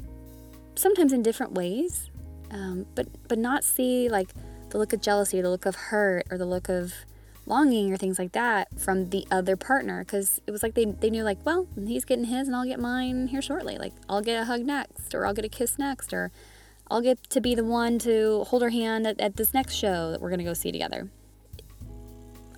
sometimes 0.75 1.12
in 1.12 1.23
different 1.23 1.52
ways, 1.52 2.11
um, 2.50 2.87
but 2.95 3.07
but 3.29 3.38
not 3.38 3.64
see 3.64 4.09
like 4.09 4.31
the 4.71 4.79
look 4.79 4.93
of 4.93 5.00
jealousy, 5.00 5.40
the 5.40 5.50
look 5.50 5.67
of 5.67 5.75
hurt, 5.75 6.26
or 6.31 6.38
the 6.38 6.47
look 6.47 6.69
of 6.69 6.93
longing 7.50 7.92
or 7.92 7.97
things 7.97 8.19
like 8.19 8.33
that 8.33 8.69
from 8.78 9.11
the 9.11 9.26
other 9.30 9.57
partner 9.57 10.04
because 10.04 10.40
it 10.47 10.50
was 10.50 10.62
like 10.62 10.75
they, 10.75 10.87
they 10.87 11.11
knew 11.11 11.23
like 11.23 11.45
well 11.45 11.66
he's 11.87 12.04
getting 12.04 12.25
his 12.25 12.47
and 12.47 12.57
i'll 12.57 12.64
get 12.64 12.80
mine 12.80 13.28
here 13.28 13.42
shortly. 13.42 13.76
Like 13.76 13.92
i'll 14.09 14.23
get 14.23 14.40
a 14.40 14.45
hug 14.47 14.62
next 14.62 15.14
or 15.14 15.26
i'll 15.26 15.35
get 15.35 15.45
a 15.45 15.49
kiss 15.49 15.78
next 15.78 16.14
or 16.14 16.30
i'll 16.90 17.02
get 17.02 17.23
to 17.30 17.40
be 17.40 17.54
the 17.54 17.64
one 17.64 17.99
to 18.00 18.45
hold 18.45 18.62
her 18.62 18.71
hand 18.71 19.07
at, 19.07 19.21
at 19.21 19.37
this 19.37 19.52
next 19.52 19.75
show 19.75 20.11
that 20.11 20.21
we're 20.21 20.30
going 20.30 20.38
to 20.38 20.45
go 20.45 20.54
see 20.54 20.73
together. 20.73 21.11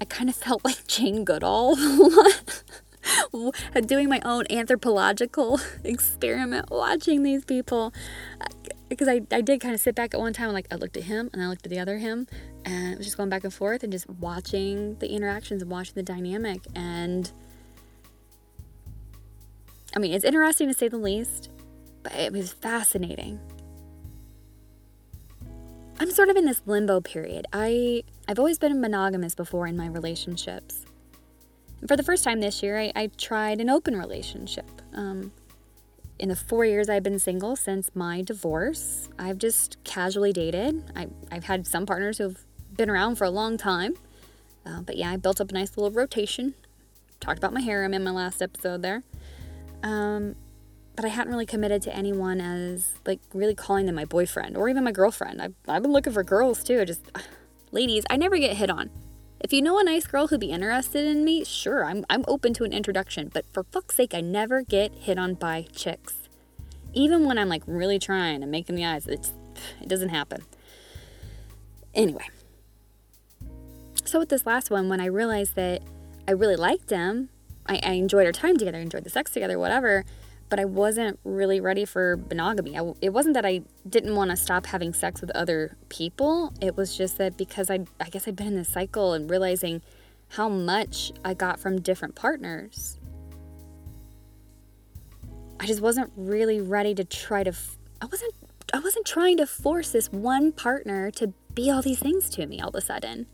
I 0.01 0.05
kind 0.05 0.29
of 0.29 0.37
felt 0.37 0.65
like 0.65 0.87
jane 0.87 1.25
goodall 1.25 1.77
doing 3.87 4.09
my 4.09 4.21
own 4.25 4.45
anthropological 4.51 5.61
experiment 5.85 6.71
watching 6.71 7.23
these 7.23 7.45
people 7.45 7.93
because 8.99 9.09
I, 9.09 9.21
I 9.35 9.41
did 9.41 9.61
kind 9.61 9.75
of 9.75 9.81
sit 9.81 9.95
back 9.95 10.15
at 10.15 10.21
one 10.21 10.33
time 10.33 10.47
and 10.47 10.55
like 10.55 10.67
I 10.71 10.77
looked 10.77 10.97
at 10.97 11.05
him 11.05 11.31
and 11.33 11.43
I 11.43 11.49
looked 11.49 11.67
at 11.67 11.71
the 11.71 11.79
other 11.79 11.99
him 11.99 12.27
and 12.65 12.93
it 12.93 12.99
was 12.99 13.07
just 13.07 13.17
going 13.17 13.29
back 13.29 13.45
and 13.45 13.53
forth 13.53 13.83
and 13.83 13.93
just 13.93 14.09
watching 14.09 14.97
the 14.97 15.09
interactions 15.09 15.63
and 15.63 15.71
watching 15.71 15.95
the 15.95 16.03
dynamic 16.03 16.61
and 16.75 17.31
I 19.95 19.99
mean 19.99 20.13
it's 20.13 20.25
interesting 20.25 20.69
to 20.69 20.75
say 20.75 20.89
the 20.89 20.99
least 20.99 21.51
but 22.03 22.15
it 22.15 22.33
was 22.33 22.53
fascinating. 22.53 23.39
I'm 26.01 26.11
sort 26.11 26.31
of 26.31 26.37
in 26.37 26.47
this 26.47 26.63
limbo 26.67 27.01
period. 27.01 27.47
I 27.53 28.03
I've 28.27 28.39
always 28.39 28.59
been 28.59 28.81
monogamous 28.81 29.35
before 29.35 29.67
in 29.67 29.77
my 29.77 29.87
relationships. 29.87 30.85
And 31.81 31.89
for 31.89 31.97
the 31.97 32.03
first 32.03 32.25
time 32.25 32.41
this 32.41 32.63
year 32.63 32.79
I, 32.79 32.93
I 32.95 33.07
tried 33.17 33.61
an 33.61 33.71
open 33.71 33.97
relationship. 33.97 34.83
Um, 34.95 35.33
in 36.23 36.29
the 36.29 36.37
four 36.37 36.65
years 36.65 36.89
I've 36.89 37.03
been 37.03 37.19
single 37.19 37.57
since 37.57 37.91
my 37.97 38.23
divorce, 38.23 39.09
I've 39.19 39.39
just 39.39 39.77
casually 39.83 40.33
dated. 40.33 40.85
I, 40.95 41.09
have 41.33 41.45
had 41.45 41.67
some 41.67 41.85
partners 41.85 42.19
who've 42.19 42.41
been 42.77 42.89
around 42.89 43.17
for 43.17 43.25
a 43.25 43.31
long 43.31 43.59
time. 43.59 43.95
Uh, 44.65 44.83
but 44.83 44.97
yeah, 44.97 45.11
I 45.11 45.17
built 45.17 45.41
up 45.41 45.51
a 45.51 45.53
nice 45.53 45.77
little 45.77 45.91
rotation. 45.91 46.55
Talked 47.19 47.39
about 47.39 47.53
my 47.53 47.61
harem 47.61 47.93
in 47.93 48.05
my 48.05 48.13
last 48.13 48.41
episode 48.41 48.83
there. 48.83 49.03
Um, 49.83 50.37
but 50.95 51.05
I 51.05 51.09
hadn't 51.09 51.33
really 51.33 51.45
committed 51.45 51.83
to 51.83 51.95
anyone 51.97 52.41
as 52.41 52.93
like 53.05 53.19
really 53.35 53.57
calling 53.57 53.87
them 53.87 53.97
my 53.97 54.05
boyfriend 54.05 54.57
or 54.57 54.69
even 54.69 54.85
my 54.85 54.93
girlfriend. 54.93 55.43
I've, 55.43 55.55
I've 55.67 55.83
been 55.83 55.93
looking 55.93 56.13
for 56.13 56.23
girls 56.23 56.63
too. 56.63 56.81
I 56.81 56.85
Just 56.85 57.11
ladies, 57.73 58.05
I 58.09 58.17
never 58.17 58.39
get 58.39 58.57
hit 58.57 58.71
on. 58.71 58.91
If 59.43 59.53
you 59.53 59.61
know 59.61 59.77
a 59.81 59.83
nice 59.83 60.07
girl 60.07 60.29
who'd 60.29 60.39
be 60.39 60.53
interested 60.53 61.05
in 61.05 61.25
me, 61.25 61.45
sure, 61.45 61.85
I'm, 61.85 62.05
I'm 62.09 62.25
open 62.29 62.55
to 62.55 62.65
an 62.65 62.73
introduction, 62.73 63.29
but 63.35 63.45
for 63.53 63.65
fuck's 63.65 63.97
sake, 63.97 64.15
I 64.15 64.21
never 64.21 64.63
get 64.63 64.95
hit 64.95 65.19
on 65.19 65.35
by 65.35 65.67
chicks. 65.75 66.29
Even 66.95 67.25
when 67.25 67.39
I'm 67.39 67.49
like 67.49 67.65
really 67.67 67.99
trying 67.99 68.43
and 68.43 68.53
making 68.53 68.77
the 68.77 68.85
eyes, 68.85 69.09
it's, 69.09 69.33
it 69.81 69.89
doesn't 69.89 70.11
happen. 70.11 70.43
Anyway, 71.93 72.29
so 74.05 74.21
with 74.21 74.29
this 74.29 74.47
last 74.47 74.71
one, 74.71 74.89
when 74.89 75.01
I 75.01 75.07
realized 75.07 75.57
that 75.57 75.83
I 76.29 76.31
really 76.31 76.57
liked 76.57 76.91
him, 76.91 77.29
I, 77.67 77.81
I 77.83 77.93
enjoyed 77.95 78.27
our 78.27 78.33
time 78.33 78.57
together, 78.57 78.79
enjoyed 78.79 79.03
the 79.03 79.11
sex 79.11 79.33
together, 79.33 79.59
whatever, 79.59 80.05
but 80.53 80.61
I 80.61 80.67
wasn't 80.67 81.19
really 81.25 81.63
ready 81.63 81.87
for 81.87 82.19
monogamy. 82.29 82.79
I, 82.79 82.93
it 83.01 83.09
wasn't 83.09 83.33
that 83.37 83.47
I 83.47 83.63
didn't 83.89 84.15
want 84.15 84.33
to 84.33 84.37
stop 84.37 84.67
having 84.67 84.93
sex 84.93 85.23
with 85.23 85.31
other 85.31 85.79
people. 85.89 86.53
It 86.61 86.77
was 86.77 86.95
just 86.95 87.17
that 87.17 87.39
because 87.39 87.71
I, 87.71 87.87
I 87.99 88.11
guess 88.11 88.29
I'd 88.29 88.37
been 88.37 88.49
in 88.49 88.57
this 88.57 88.69
cycle 88.69 89.15
and 89.15 89.31
realizing 89.31 89.81
how 90.29 90.51
much 90.51 91.11
I 91.25 91.33
got 91.33 91.59
from 91.59 91.81
different 91.81 92.17
partners. 92.17 92.99
I 95.59 95.65
just 95.65 95.81
wasn't 95.81 96.13
really 96.17 96.61
ready 96.61 96.95
to 96.97 97.05
try 97.05 97.45
to. 97.45 97.49
F- 97.49 97.79
I 98.03 98.05
wasn't. 98.05 98.35
I 98.75 98.81
wasn't 98.81 99.07
trying 99.07 99.39
to 99.39 99.47
force 99.47 99.91
this 99.91 100.13
one 100.13 100.53
partner 100.53 101.11
to 101.13 101.33
be 101.55 101.71
all 101.71 101.81
these 101.81 101.99
things 101.99 102.29
to 102.29 102.45
me 102.45 102.61
all 102.61 102.69
of 102.69 102.75
a 102.75 102.83
sudden. 102.83 103.25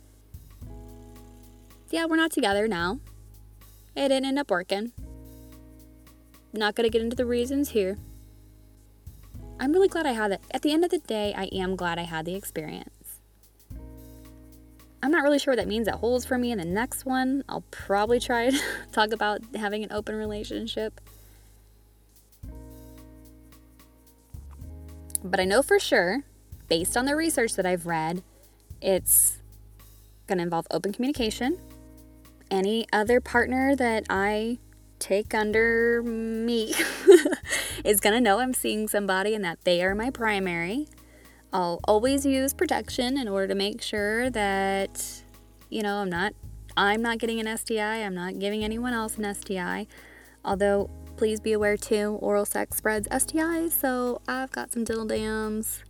Yeah, 1.90 2.06
we're 2.06 2.14
not 2.14 2.30
together 2.30 2.68
now. 2.68 3.00
It 3.96 4.10
didn't 4.10 4.26
end 4.26 4.38
up 4.38 4.52
working. 4.52 4.92
Not 6.52 6.74
going 6.74 6.84
to 6.84 6.90
get 6.90 7.02
into 7.02 7.16
the 7.16 7.26
reasons 7.26 7.70
here. 7.70 7.98
I'm 9.60 9.72
really 9.72 9.88
glad 9.88 10.06
I 10.06 10.12
had 10.12 10.32
it. 10.32 10.40
At 10.52 10.62
the 10.62 10.72
end 10.72 10.84
of 10.84 10.90
the 10.90 10.98
day, 10.98 11.34
I 11.36 11.44
am 11.46 11.76
glad 11.76 11.98
I 11.98 12.02
had 12.02 12.24
the 12.24 12.34
experience. 12.34 13.20
I'm 15.02 15.10
not 15.10 15.22
really 15.22 15.38
sure 15.38 15.52
what 15.52 15.58
that 15.58 15.68
means 15.68 15.86
that 15.86 15.96
holds 15.96 16.24
for 16.24 16.38
me 16.38 16.50
in 16.50 16.58
the 16.58 16.64
next 16.64 17.04
one. 17.04 17.44
I'll 17.48 17.64
probably 17.70 18.18
try 18.18 18.50
to 18.50 18.60
talk 18.92 19.12
about 19.12 19.40
having 19.56 19.84
an 19.84 19.92
open 19.92 20.14
relationship. 20.14 21.00
But 25.22 25.40
I 25.40 25.44
know 25.44 25.62
for 25.62 25.78
sure, 25.78 26.24
based 26.68 26.96
on 26.96 27.04
the 27.04 27.16
research 27.16 27.54
that 27.54 27.66
I've 27.66 27.86
read, 27.86 28.22
it's 28.80 29.38
going 30.26 30.38
to 30.38 30.44
involve 30.44 30.66
open 30.70 30.92
communication. 30.92 31.58
Any 32.50 32.86
other 32.92 33.20
partner 33.20 33.74
that 33.76 34.04
I 34.08 34.58
take 34.98 35.34
under 35.34 36.02
me 36.02 36.74
is 37.84 38.00
going 38.00 38.14
to 38.14 38.20
know 38.20 38.40
I'm 38.40 38.54
seeing 38.54 38.88
somebody 38.88 39.34
and 39.34 39.44
that 39.44 39.64
they 39.64 39.82
are 39.82 39.94
my 39.94 40.10
primary. 40.10 40.88
I'll 41.52 41.80
always 41.84 42.26
use 42.26 42.52
protection 42.52 43.16
in 43.16 43.28
order 43.28 43.48
to 43.48 43.54
make 43.54 43.80
sure 43.80 44.28
that 44.30 45.22
you 45.70 45.82
know, 45.82 45.96
I'm 45.96 46.10
not 46.10 46.34
I'm 46.76 47.02
not 47.02 47.18
getting 47.18 47.40
an 47.40 47.56
STI, 47.56 48.04
I'm 48.04 48.14
not 48.14 48.38
giving 48.38 48.62
anyone 48.62 48.92
else 48.92 49.18
an 49.18 49.34
STI. 49.34 49.86
Although 50.44 50.90
please 51.16 51.40
be 51.40 51.52
aware 51.52 51.76
too, 51.76 52.18
oral 52.20 52.44
sex 52.44 52.76
spreads 52.76 53.08
STIs, 53.08 53.72
so 53.72 54.20
I've 54.28 54.52
got 54.52 54.72
some 54.72 54.84
dental 54.84 55.06
dams. 55.06 55.82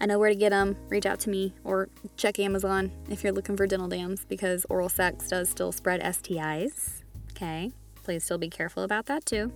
I 0.00 0.06
know 0.06 0.18
where 0.18 0.28
to 0.28 0.34
get 0.34 0.50
them. 0.50 0.76
Reach 0.88 1.06
out 1.06 1.20
to 1.20 1.30
me 1.30 1.54
or 1.64 1.88
check 2.16 2.38
Amazon 2.38 2.92
if 3.08 3.22
you're 3.22 3.32
looking 3.32 3.56
for 3.56 3.66
dental 3.66 3.88
dams 3.88 4.24
because 4.28 4.66
oral 4.68 4.88
sex 4.88 5.28
does 5.28 5.48
still 5.48 5.72
spread 5.72 6.02
STIs. 6.02 7.02
Okay? 7.30 7.72
Please 8.04 8.22
still 8.22 8.38
be 8.38 8.50
careful 8.50 8.82
about 8.82 9.06
that 9.06 9.24
too. 9.24 9.50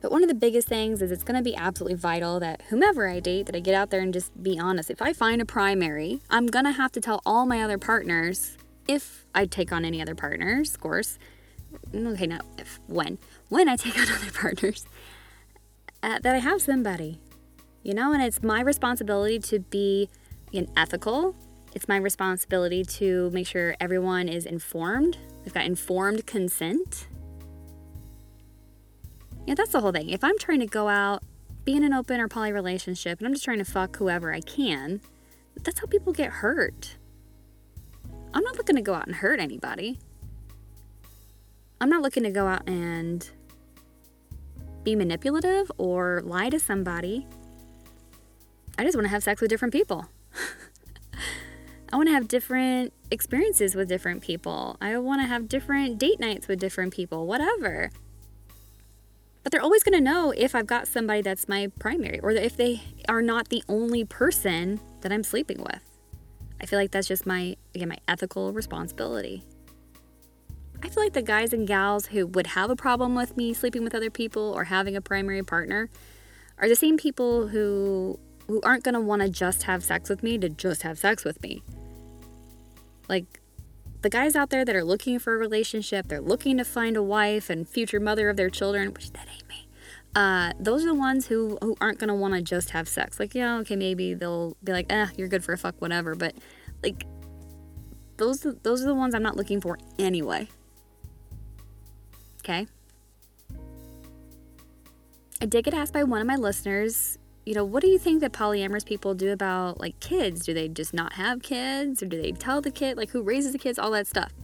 But 0.00 0.12
one 0.12 0.22
of 0.22 0.28
the 0.28 0.34
biggest 0.34 0.68
things 0.68 1.02
is 1.02 1.10
it's 1.10 1.24
going 1.24 1.36
to 1.36 1.42
be 1.42 1.56
absolutely 1.56 1.96
vital 1.96 2.38
that 2.40 2.62
whomever 2.68 3.08
I 3.08 3.18
date, 3.18 3.46
that 3.46 3.56
I 3.56 3.60
get 3.60 3.74
out 3.74 3.90
there 3.90 4.00
and 4.00 4.12
just 4.12 4.40
be 4.40 4.58
honest. 4.58 4.90
If 4.90 5.02
I 5.02 5.12
find 5.12 5.42
a 5.42 5.44
primary, 5.44 6.20
I'm 6.30 6.46
going 6.46 6.66
to 6.66 6.72
have 6.72 6.92
to 6.92 7.00
tell 7.00 7.20
all 7.26 7.46
my 7.46 7.62
other 7.62 7.78
partners, 7.78 8.56
if 8.86 9.26
I 9.34 9.46
take 9.46 9.72
on 9.72 9.84
any 9.84 10.00
other 10.00 10.14
partners, 10.14 10.74
of 10.74 10.80
course. 10.80 11.18
Okay, 11.94 12.26
not 12.26 12.44
if, 12.58 12.78
when. 12.86 13.18
When 13.48 13.68
I 13.68 13.76
take 13.76 13.98
on 13.98 14.04
other 14.08 14.30
partners, 14.30 14.86
uh, 16.02 16.20
that 16.20 16.34
I 16.34 16.38
have 16.38 16.62
somebody. 16.62 17.18
You 17.82 17.94
know, 17.94 18.12
and 18.12 18.22
it's 18.22 18.42
my 18.42 18.60
responsibility 18.60 19.38
to 19.40 19.58
be 19.58 20.08
an 20.54 20.68
ethical. 20.76 21.34
It's 21.74 21.88
my 21.88 21.96
responsibility 21.96 22.84
to 22.84 23.30
make 23.30 23.46
sure 23.46 23.74
everyone 23.80 24.28
is 24.28 24.46
informed. 24.46 25.18
They've 25.42 25.54
got 25.54 25.64
informed 25.64 26.26
consent 26.26 27.08
yeah, 29.48 29.54
that's 29.54 29.72
the 29.72 29.80
whole 29.80 29.92
thing. 29.92 30.10
If 30.10 30.22
I'm 30.22 30.36
trying 30.36 30.60
to 30.60 30.66
go 30.66 30.88
out, 30.88 31.22
be 31.64 31.74
in 31.74 31.82
an 31.82 31.94
open 31.94 32.20
or 32.20 32.28
poly 32.28 32.52
relationship, 32.52 33.18
and 33.18 33.26
I'm 33.26 33.32
just 33.32 33.46
trying 33.46 33.56
to 33.56 33.64
fuck 33.64 33.96
whoever 33.96 34.30
I 34.30 34.40
can, 34.40 35.00
that's 35.64 35.80
how 35.80 35.86
people 35.86 36.12
get 36.12 36.30
hurt. 36.30 36.98
I'm 38.34 38.44
not 38.44 38.58
looking 38.58 38.76
to 38.76 38.82
go 38.82 38.92
out 38.92 39.06
and 39.06 39.16
hurt 39.16 39.40
anybody. 39.40 40.00
I'm 41.80 41.88
not 41.88 42.02
looking 42.02 42.24
to 42.24 42.30
go 42.30 42.46
out 42.46 42.68
and 42.68 43.26
be 44.84 44.94
manipulative 44.94 45.72
or 45.78 46.20
lie 46.26 46.50
to 46.50 46.60
somebody. 46.60 47.26
I 48.76 48.84
just 48.84 48.96
want 48.98 49.06
to 49.06 49.10
have 49.10 49.22
sex 49.22 49.40
with 49.40 49.48
different 49.48 49.72
people. 49.72 50.10
I 51.90 51.96
want 51.96 52.10
to 52.10 52.12
have 52.12 52.28
different 52.28 52.92
experiences 53.10 53.74
with 53.74 53.88
different 53.88 54.20
people. 54.20 54.76
I 54.82 54.98
want 54.98 55.22
to 55.22 55.26
have 55.26 55.48
different 55.48 55.98
date 55.98 56.20
nights 56.20 56.48
with 56.48 56.60
different 56.60 56.92
people, 56.92 57.26
whatever. 57.26 57.90
But 59.48 59.52
they're 59.52 59.62
always 59.62 59.82
going 59.82 59.94
to 59.94 60.02
know 60.02 60.30
if 60.36 60.54
I've 60.54 60.66
got 60.66 60.86
somebody 60.86 61.22
that's 61.22 61.48
my 61.48 61.68
primary 61.78 62.20
or 62.20 62.32
if 62.32 62.58
they 62.58 62.82
are 63.08 63.22
not 63.22 63.48
the 63.48 63.64
only 63.66 64.04
person 64.04 64.78
that 65.00 65.10
I'm 65.10 65.24
sleeping 65.24 65.62
with. 65.62 65.82
I 66.60 66.66
feel 66.66 66.78
like 66.78 66.90
that's 66.90 67.08
just 67.08 67.24
my 67.24 67.56
again 67.74 67.88
my 67.88 67.96
ethical 68.06 68.52
responsibility. 68.52 69.42
I 70.82 70.90
feel 70.90 71.02
like 71.02 71.14
the 71.14 71.22
guys 71.22 71.54
and 71.54 71.66
gals 71.66 72.04
who 72.04 72.26
would 72.26 72.48
have 72.48 72.68
a 72.68 72.76
problem 72.76 73.14
with 73.14 73.38
me 73.38 73.54
sleeping 73.54 73.84
with 73.84 73.94
other 73.94 74.10
people 74.10 74.52
or 74.54 74.64
having 74.64 74.96
a 74.96 75.00
primary 75.00 75.42
partner 75.42 75.88
are 76.58 76.68
the 76.68 76.76
same 76.76 76.98
people 76.98 77.48
who 77.48 78.20
who 78.48 78.60
aren't 78.60 78.84
going 78.84 78.96
to 78.96 79.00
want 79.00 79.22
to 79.22 79.30
just 79.30 79.62
have 79.62 79.82
sex 79.82 80.10
with 80.10 80.22
me 80.22 80.36
to 80.36 80.50
just 80.50 80.82
have 80.82 80.98
sex 80.98 81.24
with 81.24 81.42
me. 81.42 81.62
Like 83.08 83.37
the 84.02 84.10
guys 84.10 84.36
out 84.36 84.50
there 84.50 84.64
that 84.64 84.76
are 84.76 84.84
looking 84.84 85.18
for 85.18 85.34
a 85.34 85.38
relationship, 85.38 86.08
they're 86.08 86.20
looking 86.20 86.56
to 86.58 86.64
find 86.64 86.96
a 86.96 87.02
wife 87.02 87.50
and 87.50 87.68
future 87.68 88.00
mother 88.00 88.28
of 88.28 88.36
their 88.36 88.50
children, 88.50 88.92
which 88.92 89.12
that 89.12 89.26
ain't 89.32 89.48
me. 89.48 89.68
Uh, 90.14 90.52
those 90.58 90.84
are 90.84 90.88
the 90.88 90.94
ones 90.94 91.26
who, 91.26 91.58
who 91.60 91.76
aren't 91.80 91.98
gonna 91.98 92.14
want 92.14 92.34
to 92.34 92.40
just 92.40 92.70
have 92.70 92.88
sex. 92.88 93.20
Like, 93.20 93.34
yeah, 93.34 93.58
okay, 93.58 93.76
maybe 93.76 94.14
they'll 94.14 94.56
be 94.62 94.72
like, 94.72 94.86
eh, 94.90 95.08
you're 95.16 95.28
good 95.28 95.44
for 95.44 95.52
a 95.52 95.58
fuck, 95.58 95.80
whatever. 95.80 96.14
But 96.14 96.34
like, 96.82 97.04
those 98.16 98.46
those 98.62 98.82
are 98.82 98.86
the 98.86 98.94
ones 98.94 99.14
I'm 99.14 99.22
not 99.22 99.36
looking 99.36 99.60
for 99.60 99.78
anyway. 99.98 100.48
Okay? 102.40 102.66
I 105.40 105.46
did 105.46 105.64
get 105.64 105.74
asked 105.74 105.92
by 105.92 106.02
one 106.02 106.20
of 106.20 106.26
my 106.26 106.36
listeners, 106.36 107.17
you 107.48 107.54
know, 107.54 107.64
what 107.64 107.82
do 107.82 107.88
you 107.88 107.98
think 107.98 108.20
that 108.20 108.34
polyamorous 108.34 108.84
people 108.84 109.14
do 109.14 109.32
about 109.32 109.80
like 109.80 109.98
kids? 110.00 110.44
Do 110.44 110.52
they 110.52 110.68
just 110.68 110.92
not 110.92 111.14
have 111.14 111.40
kids 111.40 112.02
or 112.02 112.06
do 112.06 112.20
they 112.20 112.32
tell 112.32 112.60
the 112.60 112.70
kid 112.70 112.98
like 112.98 113.08
who 113.08 113.22
raises 113.22 113.52
the 113.52 113.58
kids, 113.58 113.78
all 113.78 113.90
that 113.92 114.06
stuff? 114.06 114.34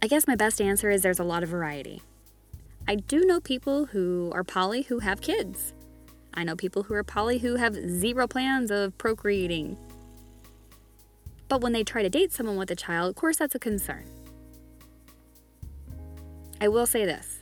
I 0.00 0.06
guess 0.06 0.26
my 0.26 0.34
best 0.34 0.62
answer 0.62 0.88
is 0.88 1.02
there's 1.02 1.18
a 1.18 1.24
lot 1.24 1.42
of 1.42 1.50
variety. 1.50 2.00
I 2.88 2.94
do 2.94 3.26
know 3.26 3.38
people 3.38 3.84
who 3.84 4.30
are 4.32 4.42
poly 4.42 4.84
who 4.84 5.00
have 5.00 5.20
kids. 5.20 5.74
I 6.32 6.42
know 6.42 6.56
people 6.56 6.84
who 6.84 6.94
are 6.94 7.04
poly 7.04 7.36
who 7.40 7.56
have 7.56 7.74
zero 7.74 8.26
plans 8.26 8.70
of 8.70 8.96
procreating. 8.96 9.76
But 11.48 11.60
when 11.60 11.74
they 11.74 11.84
try 11.84 12.02
to 12.02 12.08
date 12.08 12.32
someone 12.32 12.56
with 12.56 12.70
a 12.70 12.76
child, 12.76 13.10
of 13.10 13.16
course, 13.16 13.36
that's 13.36 13.54
a 13.54 13.58
concern. 13.58 14.06
I 16.62 16.68
will 16.68 16.86
say 16.86 17.04
this 17.04 17.41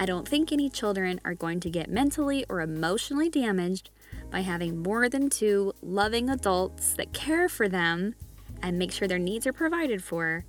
I 0.00 0.06
don't 0.06 0.26
think 0.26 0.50
any 0.50 0.70
children 0.70 1.20
are 1.26 1.34
going 1.34 1.60
to 1.60 1.68
get 1.68 1.90
mentally 1.90 2.46
or 2.48 2.62
emotionally 2.62 3.28
damaged 3.28 3.90
by 4.30 4.40
having 4.40 4.82
more 4.82 5.10
than 5.10 5.28
two 5.28 5.74
loving 5.82 6.30
adults 6.30 6.94
that 6.94 7.12
care 7.12 7.50
for 7.50 7.68
them 7.68 8.14
and 8.62 8.78
make 8.78 8.92
sure 8.92 9.06
their 9.06 9.18
needs 9.18 9.46
are 9.46 9.52
provided 9.52 10.02
for 10.02 10.46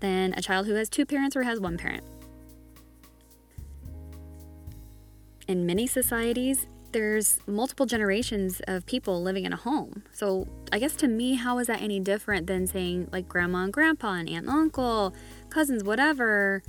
than 0.00 0.34
a 0.34 0.42
child 0.42 0.66
who 0.66 0.74
has 0.74 0.88
two 0.88 1.06
parents 1.06 1.36
or 1.36 1.44
has 1.44 1.60
one 1.60 1.78
parent. 1.78 2.02
In 5.46 5.64
many 5.64 5.86
societies, 5.86 6.66
there's 6.90 7.38
multiple 7.46 7.86
generations 7.86 8.60
of 8.66 8.84
people 8.84 9.22
living 9.22 9.44
in 9.44 9.52
a 9.52 9.56
home. 9.56 10.02
So, 10.12 10.48
I 10.72 10.80
guess 10.80 10.96
to 10.96 11.06
me, 11.06 11.36
how 11.36 11.60
is 11.60 11.68
that 11.68 11.80
any 11.80 12.00
different 12.00 12.48
than 12.48 12.66
saying 12.66 13.10
like 13.12 13.28
grandma 13.28 13.62
and 13.62 13.72
grandpa 13.72 14.14
and 14.14 14.28
aunt 14.28 14.46
and 14.46 14.48
uncle, 14.48 15.14
cousins, 15.50 15.84
whatever? 15.84 16.64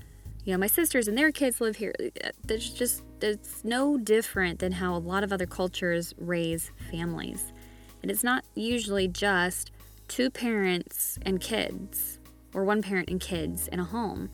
You 0.46 0.52
know, 0.52 0.60
my 0.60 0.68
sisters 0.68 1.08
and 1.08 1.18
their 1.18 1.32
kids 1.32 1.62
live 1.62 1.78
here. 1.78 1.94
Uh, 2.00 2.30
there's 2.44 2.70
just, 2.70 3.04
it's 3.22 3.64
no 3.64 3.98
different 3.98 4.60
than 4.60 4.74
how 4.74 4.94
a 4.94 5.00
lot 5.00 5.24
of 5.24 5.32
other 5.32 5.46
cultures 5.46 6.14
raise 6.18 6.70
families. 6.92 7.54
And 8.02 8.12
it's 8.12 8.26
not 8.26 8.44
usually 8.54 9.08
just 9.08 9.72
two 10.10 10.30
parents 10.30 11.18
and 11.26 11.40
kids 11.40 12.20
or 12.54 12.66
one 12.66 12.82
parent 12.82 13.10
and 13.10 13.22
kids 13.22 13.70
in 13.70 13.80
a 13.80 13.86
home. 13.86 14.30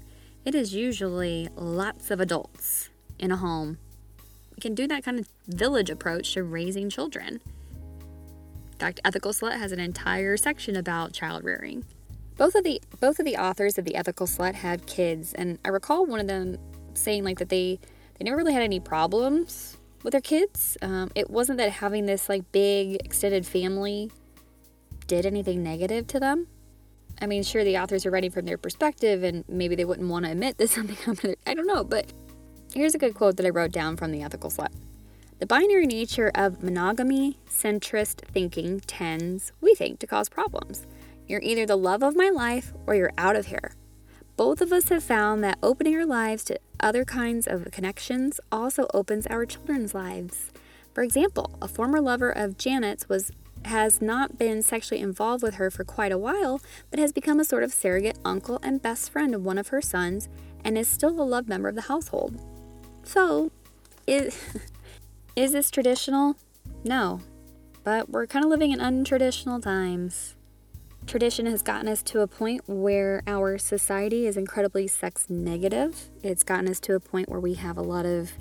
It 0.45 0.55
is 0.55 0.73
usually 0.73 1.47
lots 1.55 2.09
of 2.09 2.19
adults 2.19 2.89
in 3.19 3.31
a 3.31 3.37
home 3.37 3.77
We 4.55 4.61
can 4.61 4.73
do 4.73 4.87
that 4.87 5.03
kind 5.03 5.19
of 5.19 5.27
village 5.47 5.91
approach 5.91 6.33
to 6.33 6.43
raising 6.43 6.89
children. 6.89 7.39
In 8.71 8.77
fact, 8.79 8.99
Ethical 9.05 9.31
Slut 9.31 9.57
has 9.57 9.71
an 9.71 9.79
entire 9.79 10.37
section 10.37 10.75
about 10.75 11.13
child 11.13 11.43
rearing. 11.43 11.85
Both 12.39 12.55
of 12.55 12.63
the 12.63 12.81
both 12.99 13.19
of 13.19 13.25
the 13.25 13.37
authors 13.37 13.77
of 13.77 13.85
the 13.85 13.95
Ethical 13.95 14.25
Slut 14.25 14.55
had 14.55 14.87
kids, 14.87 15.33
and 15.33 15.59
I 15.63 15.69
recall 15.69 16.07
one 16.07 16.19
of 16.19 16.25
them 16.25 16.57
saying 16.95 17.23
like 17.23 17.37
that 17.37 17.49
they 17.49 17.79
they 18.17 18.25
never 18.25 18.37
really 18.37 18.53
had 18.53 18.63
any 18.63 18.79
problems 18.79 19.77
with 20.01 20.13
their 20.13 20.21
kids. 20.21 20.75
Um, 20.81 21.11
it 21.13 21.29
wasn't 21.29 21.59
that 21.59 21.69
having 21.69 22.07
this 22.07 22.27
like 22.27 22.51
big 22.51 22.95
extended 23.05 23.45
family 23.45 24.09
did 25.05 25.27
anything 25.27 25.61
negative 25.61 26.07
to 26.07 26.19
them. 26.19 26.47
I 27.21 27.27
mean, 27.27 27.43
sure, 27.43 27.63
the 27.63 27.77
authors 27.77 28.07
are 28.07 28.11
writing 28.11 28.31
from 28.31 28.45
their 28.45 28.57
perspective, 28.57 29.21
and 29.23 29.43
maybe 29.47 29.75
they 29.75 29.85
wouldn't 29.85 30.09
want 30.09 30.25
to 30.25 30.31
admit 30.31 30.57
that 30.57 30.69
something 30.71 30.95
happened. 30.95 31.35
I 31.45 31.53
don't 31.53 31.67
know, 31.67 31.83
but 31.83 32.11
Here's 32.71 32.93
a 32.93 32.99
good 32.99 33.15
quote 33.15 33.37
that 33.37 33.47
I 33.47 33.49
wrote 33.49 33.71
down 33.71 33.97
from 33.97 34.11
The 34.11 34.21
Ethical 34.21 34.51
Slut. 34.51 34.71
The 35.39 35.47
binary 35.47 35.87
nature 35.87 36.31
of 36.35 36.61
monogamy 36.61 37.39
centrist 37.49 38.17
thinking 38.27 38.79
tends, 38.81 39.51
we 39.59 39.73
think, 39.73 39.97
to 39.99 40.07
cause 40.07 40.29
problems. 40.29 40.85
You're 41.29 41.41
either 41.43 41.67
the 41.67 41.77
love 41.77 42.01
of 42.01 42.15
my 42.15 42.29
life 42.29 42.73
or 42.87 42.95
you're 42.95 43.13
out 43.15 43.35
of 43.35 43.45
here. 43.45 43.75
Both 44.35 44.61
of 44.61 44.73
us 44.73 44.89
have 44.89 45.03
found 45.03 45.43
that 45.43 45.59
opening 45.61 45.95
our 45.95 46.05
lives 46.05 46.43
to 46.45 46.59
other 46.79 47.05
kinds 47.05 47.45
of 47.45 47.69
connections 47.71 48.39
also 48.51 48.87
opens 48.95 49.27
our 49.27 49.45
children's 49.45 49.93
lives. 49.93 50.51
For 50.91 51.03
example, 51.03 51.55
a 51.61 51.67
former 51.67 52.01
lover 52.01 52.31
of 52.31 52.57
Janet's 52.57 53.07
was 53.07 53.31
has 53.65 54.01
not 54.01 54.39
been 54.39 54.63
sexually 54.63 55.01
involved 55.01 55.43
with 55.43 55.55
her 55.55 55.69
for 55.69 55.83
quite 55.83 56.13
a 56.13 56.17
while, 56.17 56.61
but 56.89 56.97
has 56.97 57.11
become 57.11 57.39
a 57.39 57.45
sort 57.45 57.61
of 57.61 57.73
surrogate 57.73 58.17
uncle 58.25 58.57
and 58.63 58.81
best 58.81 59.11
friend 59.11 59.35
of 59.35 59.43
one 59.43 59.57
of 59.57 59.67
her 59.67 59.81
sons 59.81 60.29
and 60.63 60.77
is 60.77 60.87
still 60.87 61.21
a 61.21 61.23
loved 61.23 61.49
member 61.49 61.69
of 61.69 61.75
the 61.75 61.81
household. 61.81 62.41
So, 63.03 63.51
is, 64.07 64.41
is 65.35 65.51
this 65.51 65.69
traditional? 65.69 66.37
No. 66.83 67.19
But 67.83 68.09
we're 68.09 68.27
kind 68.27 68.45
of 68.45 68.49
living 68.49 68.71
in 68.71 68.79
untraditional 68.79 69.61
times. 69.61 70.35
Tradition 71.09 71.47
has 71.47 71.63
gotten 71.63 71.87
us 71.87 72.03
to 72.03 72.19
a 72.19 72.27
point 72.27 72.61
where 72.67 73.23
our 73.25 73.57
society 73.57 74.27
is 74.27 74.37
incredibly 74.37 74.85
sex 74.85 75.27
negative. 75.27 76.11
It's 76.21 76.43
gotten 76.43 76.69
us 76.69 76.79
to 76.81 76.93
a 76.93 76.99
point 76.99 77.29
where 77.29 77.39
we 77.39 77.55
have 77.55 77.79
a 77.79 77.81
lot 77.81 78.05
of 78.05 78.33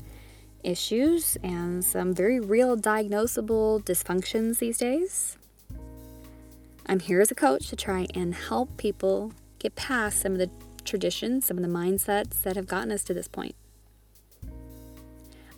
issues 0.62 1.38
and 1.42 1.82
some 1.82 2.12
very 2.12 2.38
real 2.38 2.76
diagnosable 2.76 3.82
dysfunctions 3.84 4.58
these 4.58 4.76
days. 4.76 5.38
I'm 6.84 7.00
here 7.00 7.22
as 7.22 7.30
a 7.30 7.34
coach 7.34 7.68
to 7.68 7.76
try 7.76 8.06
and 8.14 8.34
help 8.34 8.76
people 8.76 9.32
get 9.58 9.74
past 9.74 10.20
some 10.20 10.32
of 10.32 10.38
the 10.38 10.50
traditions, 10.84 11.46
some 11.46 11.56
of 11.56 11.62
the 11.62 11.70
mindsets 11.70 12.42
that 12.42 12.54
have 12.54 12.66
gotten 12.66 12.92
us 12.92 13.02
to 13.04 13.14
this 13.14 13.28
point. 13.28 13.54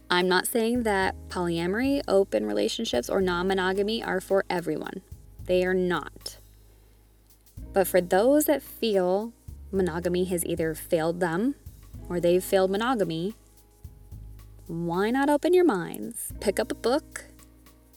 I'm 0.08 0.28
not 0.28 0.46
saying 0.46 0.84
that 0.84 1.16
polyamory, 1.28 2.02
open 2.06 2.46
relationships, 2.46 3.10
or 3.10 3.20
non 3.20 3.48
monogamy 3.48 4.00
are 4.00 4.20
for 4.20 4.44
everyone. 4.48 5.02
They 5.46 5.64
are 5.64 5.74
not. 5.74 6.39
But 7.72 7.87
for 7.87 8.00
those 8.00 8.46
that 8.46 8.62
feel 8.62 9.33
monogamy 9.70 10.24
has 10.24 10.44
either 10.44 10.74
failed 10.74 11.20
them 11.20 11.54
or 12.09 12.20
they've 12.20 12.42
failed 12.42 12.70
monogamy, 12.70 13.35
why 14.66 15.11
not 15.11 15.30
open 15.30 15.54
your 15.54 15.64
minds? 15.64 16.33
Pick 16.40 16.59
up 16.59 16.72
a 16.72 16.76
book, 16.76 17.24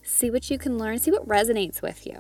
see 0.04 0.30
what 0.30 0.50
you 0.50 0.58
can 0.58 0.78
learn, 0.78 1.00
see 1.00 1.12
what 1.12 1.28
resonates 1.28 1.82
with 1.82 2.06
you. 2.06 2.18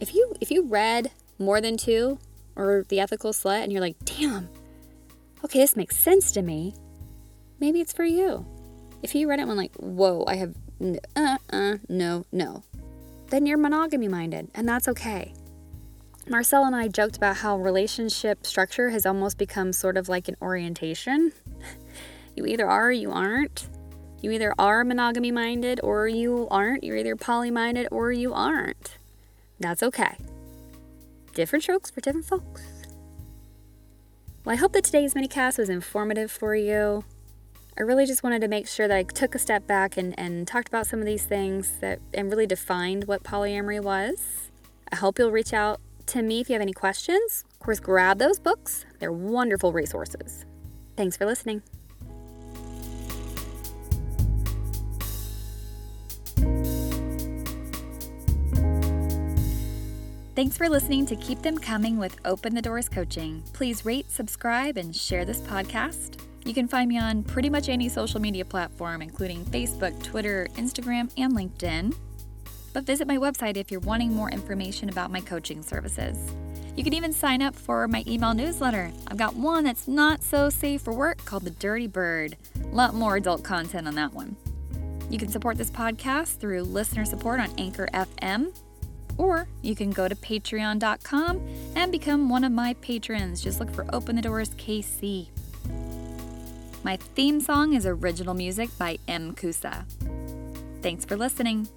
If 0.00 0.14
you 0.14 0.34
if 0.40 0.50
you 0.50 0.66
read 0.66 1.10
more 1.38 1.60
than 1.60 1.76
two 1.76 2.18
or 2.56 2.84
The 2.88 3.00
Ethical 3.00 3.32
Slut 3.32 3.62
and 3.62 3.72
you're 3.72 3.80
like, 3.80 3.96
"Damn. 4.04 4.48
Okay, 5.44 5.60
this 5.60 5.76
makes 5.76 5.96
sense 5.96 6.32
to 6.32 6.42
me." 6.42 6.74
Maybe 7.60 7.80
it's 7.80 7.92
for 7.92 8.04
you. 8.04 8.46
If 9.02 9.14
you 9.14 9.28
read 9.28 9.40
it 9.40 9.42
and 9.42 9.56
like, 9.56 9.74
whoa, 9.76 10.24
I 10.26 10.36
have, 10.36 10.54
uh, 11.16 11.38
uh, 11.50 11.76
no, 11.88 12.24
no, 12.32 12.62
then 13.30 13.46
you're 13.46 13.58
monogamy 13.58 14.08
minded, 14.08 14.48
and 14.54 14.68
that's 14.68 14.88
okay. 14.88 15.34
Marcel 16.30 16.64
and 16.64 16.76
I 16.76 16.88
joked 16.88 17.16
about 17.16 17.38
how 17.38 17.56
relationship 17.56 18.44
structure 18.44 18.90
has 18.90 19.06
almost 19.06 19.38
become 19.38 19.72
sort 19.72 19.96
of 19.96 20.10
like 20.10 20.28
an 20.28 20.36
orientation. 20.42 21.32
you 22.36 22.44
either 22.44 22.68
are 22.68 22.88
or 22.88 22.92
you 22.92 23.10
aren't. 23.10 23.68
You 24.20 24.32
either 24.32 24.52
are 24.58 24.84
monogamy 24.84 25.30
minded 25.30 25.80
or 25.82 26.06
you 26.06 26.46
aren't. 26.50 26.84
You're 26.84 26.98
either 26.98 27.16
poly 27.16 27.50
minded 27.50 27.88
or 27.90 28.12
you 28.12 28.34
aren't. 28.34 28.98
That's 29.58 29.82
okay. 29.82 30.16
Different 31.34 31.62
strokes 31.62 31.90
for 31.90 32.02
different 32.02 32.26
folks. 32.26 32.62
Well, 34.44 34.52
I 34.52 34.56
hope 34.56 34.72
that 34.74 34.84
today's 34.84 35.14
minicast 35.14 35.56
was 35.56 35.70
informative 35.70 36.30
for 36.30 36.54
you. 36.54 37.04
I 37.78 37.82
really 37.82 38.04
just 38.04 38.22
wanted 38.22 38.42
to 38.42 38.48
make 38.48 38.68
sure 38.68 38.86
that 38.86 38.96
I 38.96 39.02
took 39.04 39.34
a 39.34 39.38
step 39.38 39.66
back 39.66 39.96
and, 39.96 40.18
and 40.18 40.46
talked 40.46 40.68
about 40.68 40.86
some 40.86 41.00
of 41.00 41.06
these 41.06 41.24
things 41.24 41.78
that 41.80 42.00
and 42.12 42.28
really 42.28 42.46
defined 42.46 43.04
what 43.04 43.22
polyamory 43.22 43.80
was. 43.80 44.50
I 44.92 44.96
hope 44.96 45.18
you'll 45.18 45.30
reach 45.30 45.54
out 45.54 45.80
to 46.08 46.22
me 46.22 46.40
if 46.40 46.48
you 46.48 46.54
have 46.54 46.62
any 46.62 46.72
questions. 46.72 47.44
Of 47.52 47.58
course, 47.60 47.80
grab 47.80 48.18
those 48.18 48.38
books, 48.38 48.84
they're 48.98 49.12
wonderful 49.12 49.72
resources. 49.72 50.44
Thanks 50.96 51.16
for 51.16 51.26
listening. 51.26 51.62
Thanks 60.34 60.56
for 60.56 60.68
listening 60.68 61.04
to 61.06 61.16
Keep 61.16 61.42
Them 61.42 61.58
Coming 61.58 61.98
with 61.98 62.16
Open 62.24 62.54
the 62.54 62.62
Doors 62.62 62.88
Coaching. 62.88 63.42
Please 63.52 63.84
rate, 63.84 64.08
subscribe, 64.08 64.76
and 64.76 64.94
share 64.94 65.24
this 65.24 65.40
podcast. 65.40 66.20
You 66.44 66.54
can 66.54 66.68
find 66.68 66.88
me 66.88 66.96
on 66.96 67.24
pretty 67.24 67.50
much 67.50 67.68
any 67.68 67.88
social 67.88 68.20
media 68.20 68.44
platform, 68.44 69.02
including 69.02 69.44
Facebook, 69.46 70.00
Twitter, 70.02 70.46
Instagram, 70.54 71.10
and 71.18 71.36
LinkedIn. 71.36 71.92
But 72.72 72.84
visit 72.84 73.06
my 73.06 73.16
website 73.16 73.56
if 73.56 73.70
you're 73.70 73.80
wanting 73.80 74.12
more 74.12 74.30
information 74.30 74.88
about 74.88 75.10
my 75.10 75.20
coaching 75.20 75.62
services. 75.62 76.18
You 76.76 76.84
can 76.84 76.94
even 76.94 77.12
sign 77.12 77.42
up 77.42 77.56
for 77.56 77.88
my 77.88 78.04
email 78.06 78.34
newsletter. 78.34 78.92
I've 79.08 79.16
got 79.16 79.34
one 79.34 79.64
that's 79.64 79.88
not 79.88 80.22
so 80.22 80.48
safe 80.48 80.82
for 80.82 80.92
work 80.92 81.24
called 81.24 81.42
The 81.42 81.50
Dirty 81.50 81.88
Bird. 81.88 82.36
A 82.62 82.74
lot 82.74 82.94
more 82.94 83.16
adult 83.16 83.42
content 83.42 83.88
on 83.88 83.96
that 83.96 84.12
one. 84.12 84.36
You 85.10 85.18
can 85.18 85.28
support 85.28 85.56
this 85.56 85.70
podcast 85.70 86.38
through 86.38 86.62
listener 86.62 87.04
support 87.04 87.40
on 87.40 87.50
Anchor 87.58 87.88
FM, 87.94 88.56
or 89.16 89.48
you 89.62 89.74
can 89.74 89.90
go 89.90 90.06
to 90.06 90.14
patreon.com 90.14 91.40
and 91.74 91.90
become 91.90 92.28
one 92.28 92.44
of 92.44 92.52
my 92.52 92.74
patrons. 92.74 93.42
Just 93.42 93.58
look 93.58 93.74
for 93.74 93.86
Open 93.92 94.16
the 94.16 94.22
Doors 94.22 94.50
KC. 94.50 95.28
My 96.84 96.96
theme 96.96 97.40
song 97.40 97.72
is 97.74 97.86
original 97.86 98.34
music 98.34 98.70
by 98.78 98.98
M. 99.08 99.34
Kusa. 99.34 99.84
Thanks 100.80 101.04
for 101.04 101.16
listening. 101.16 101.68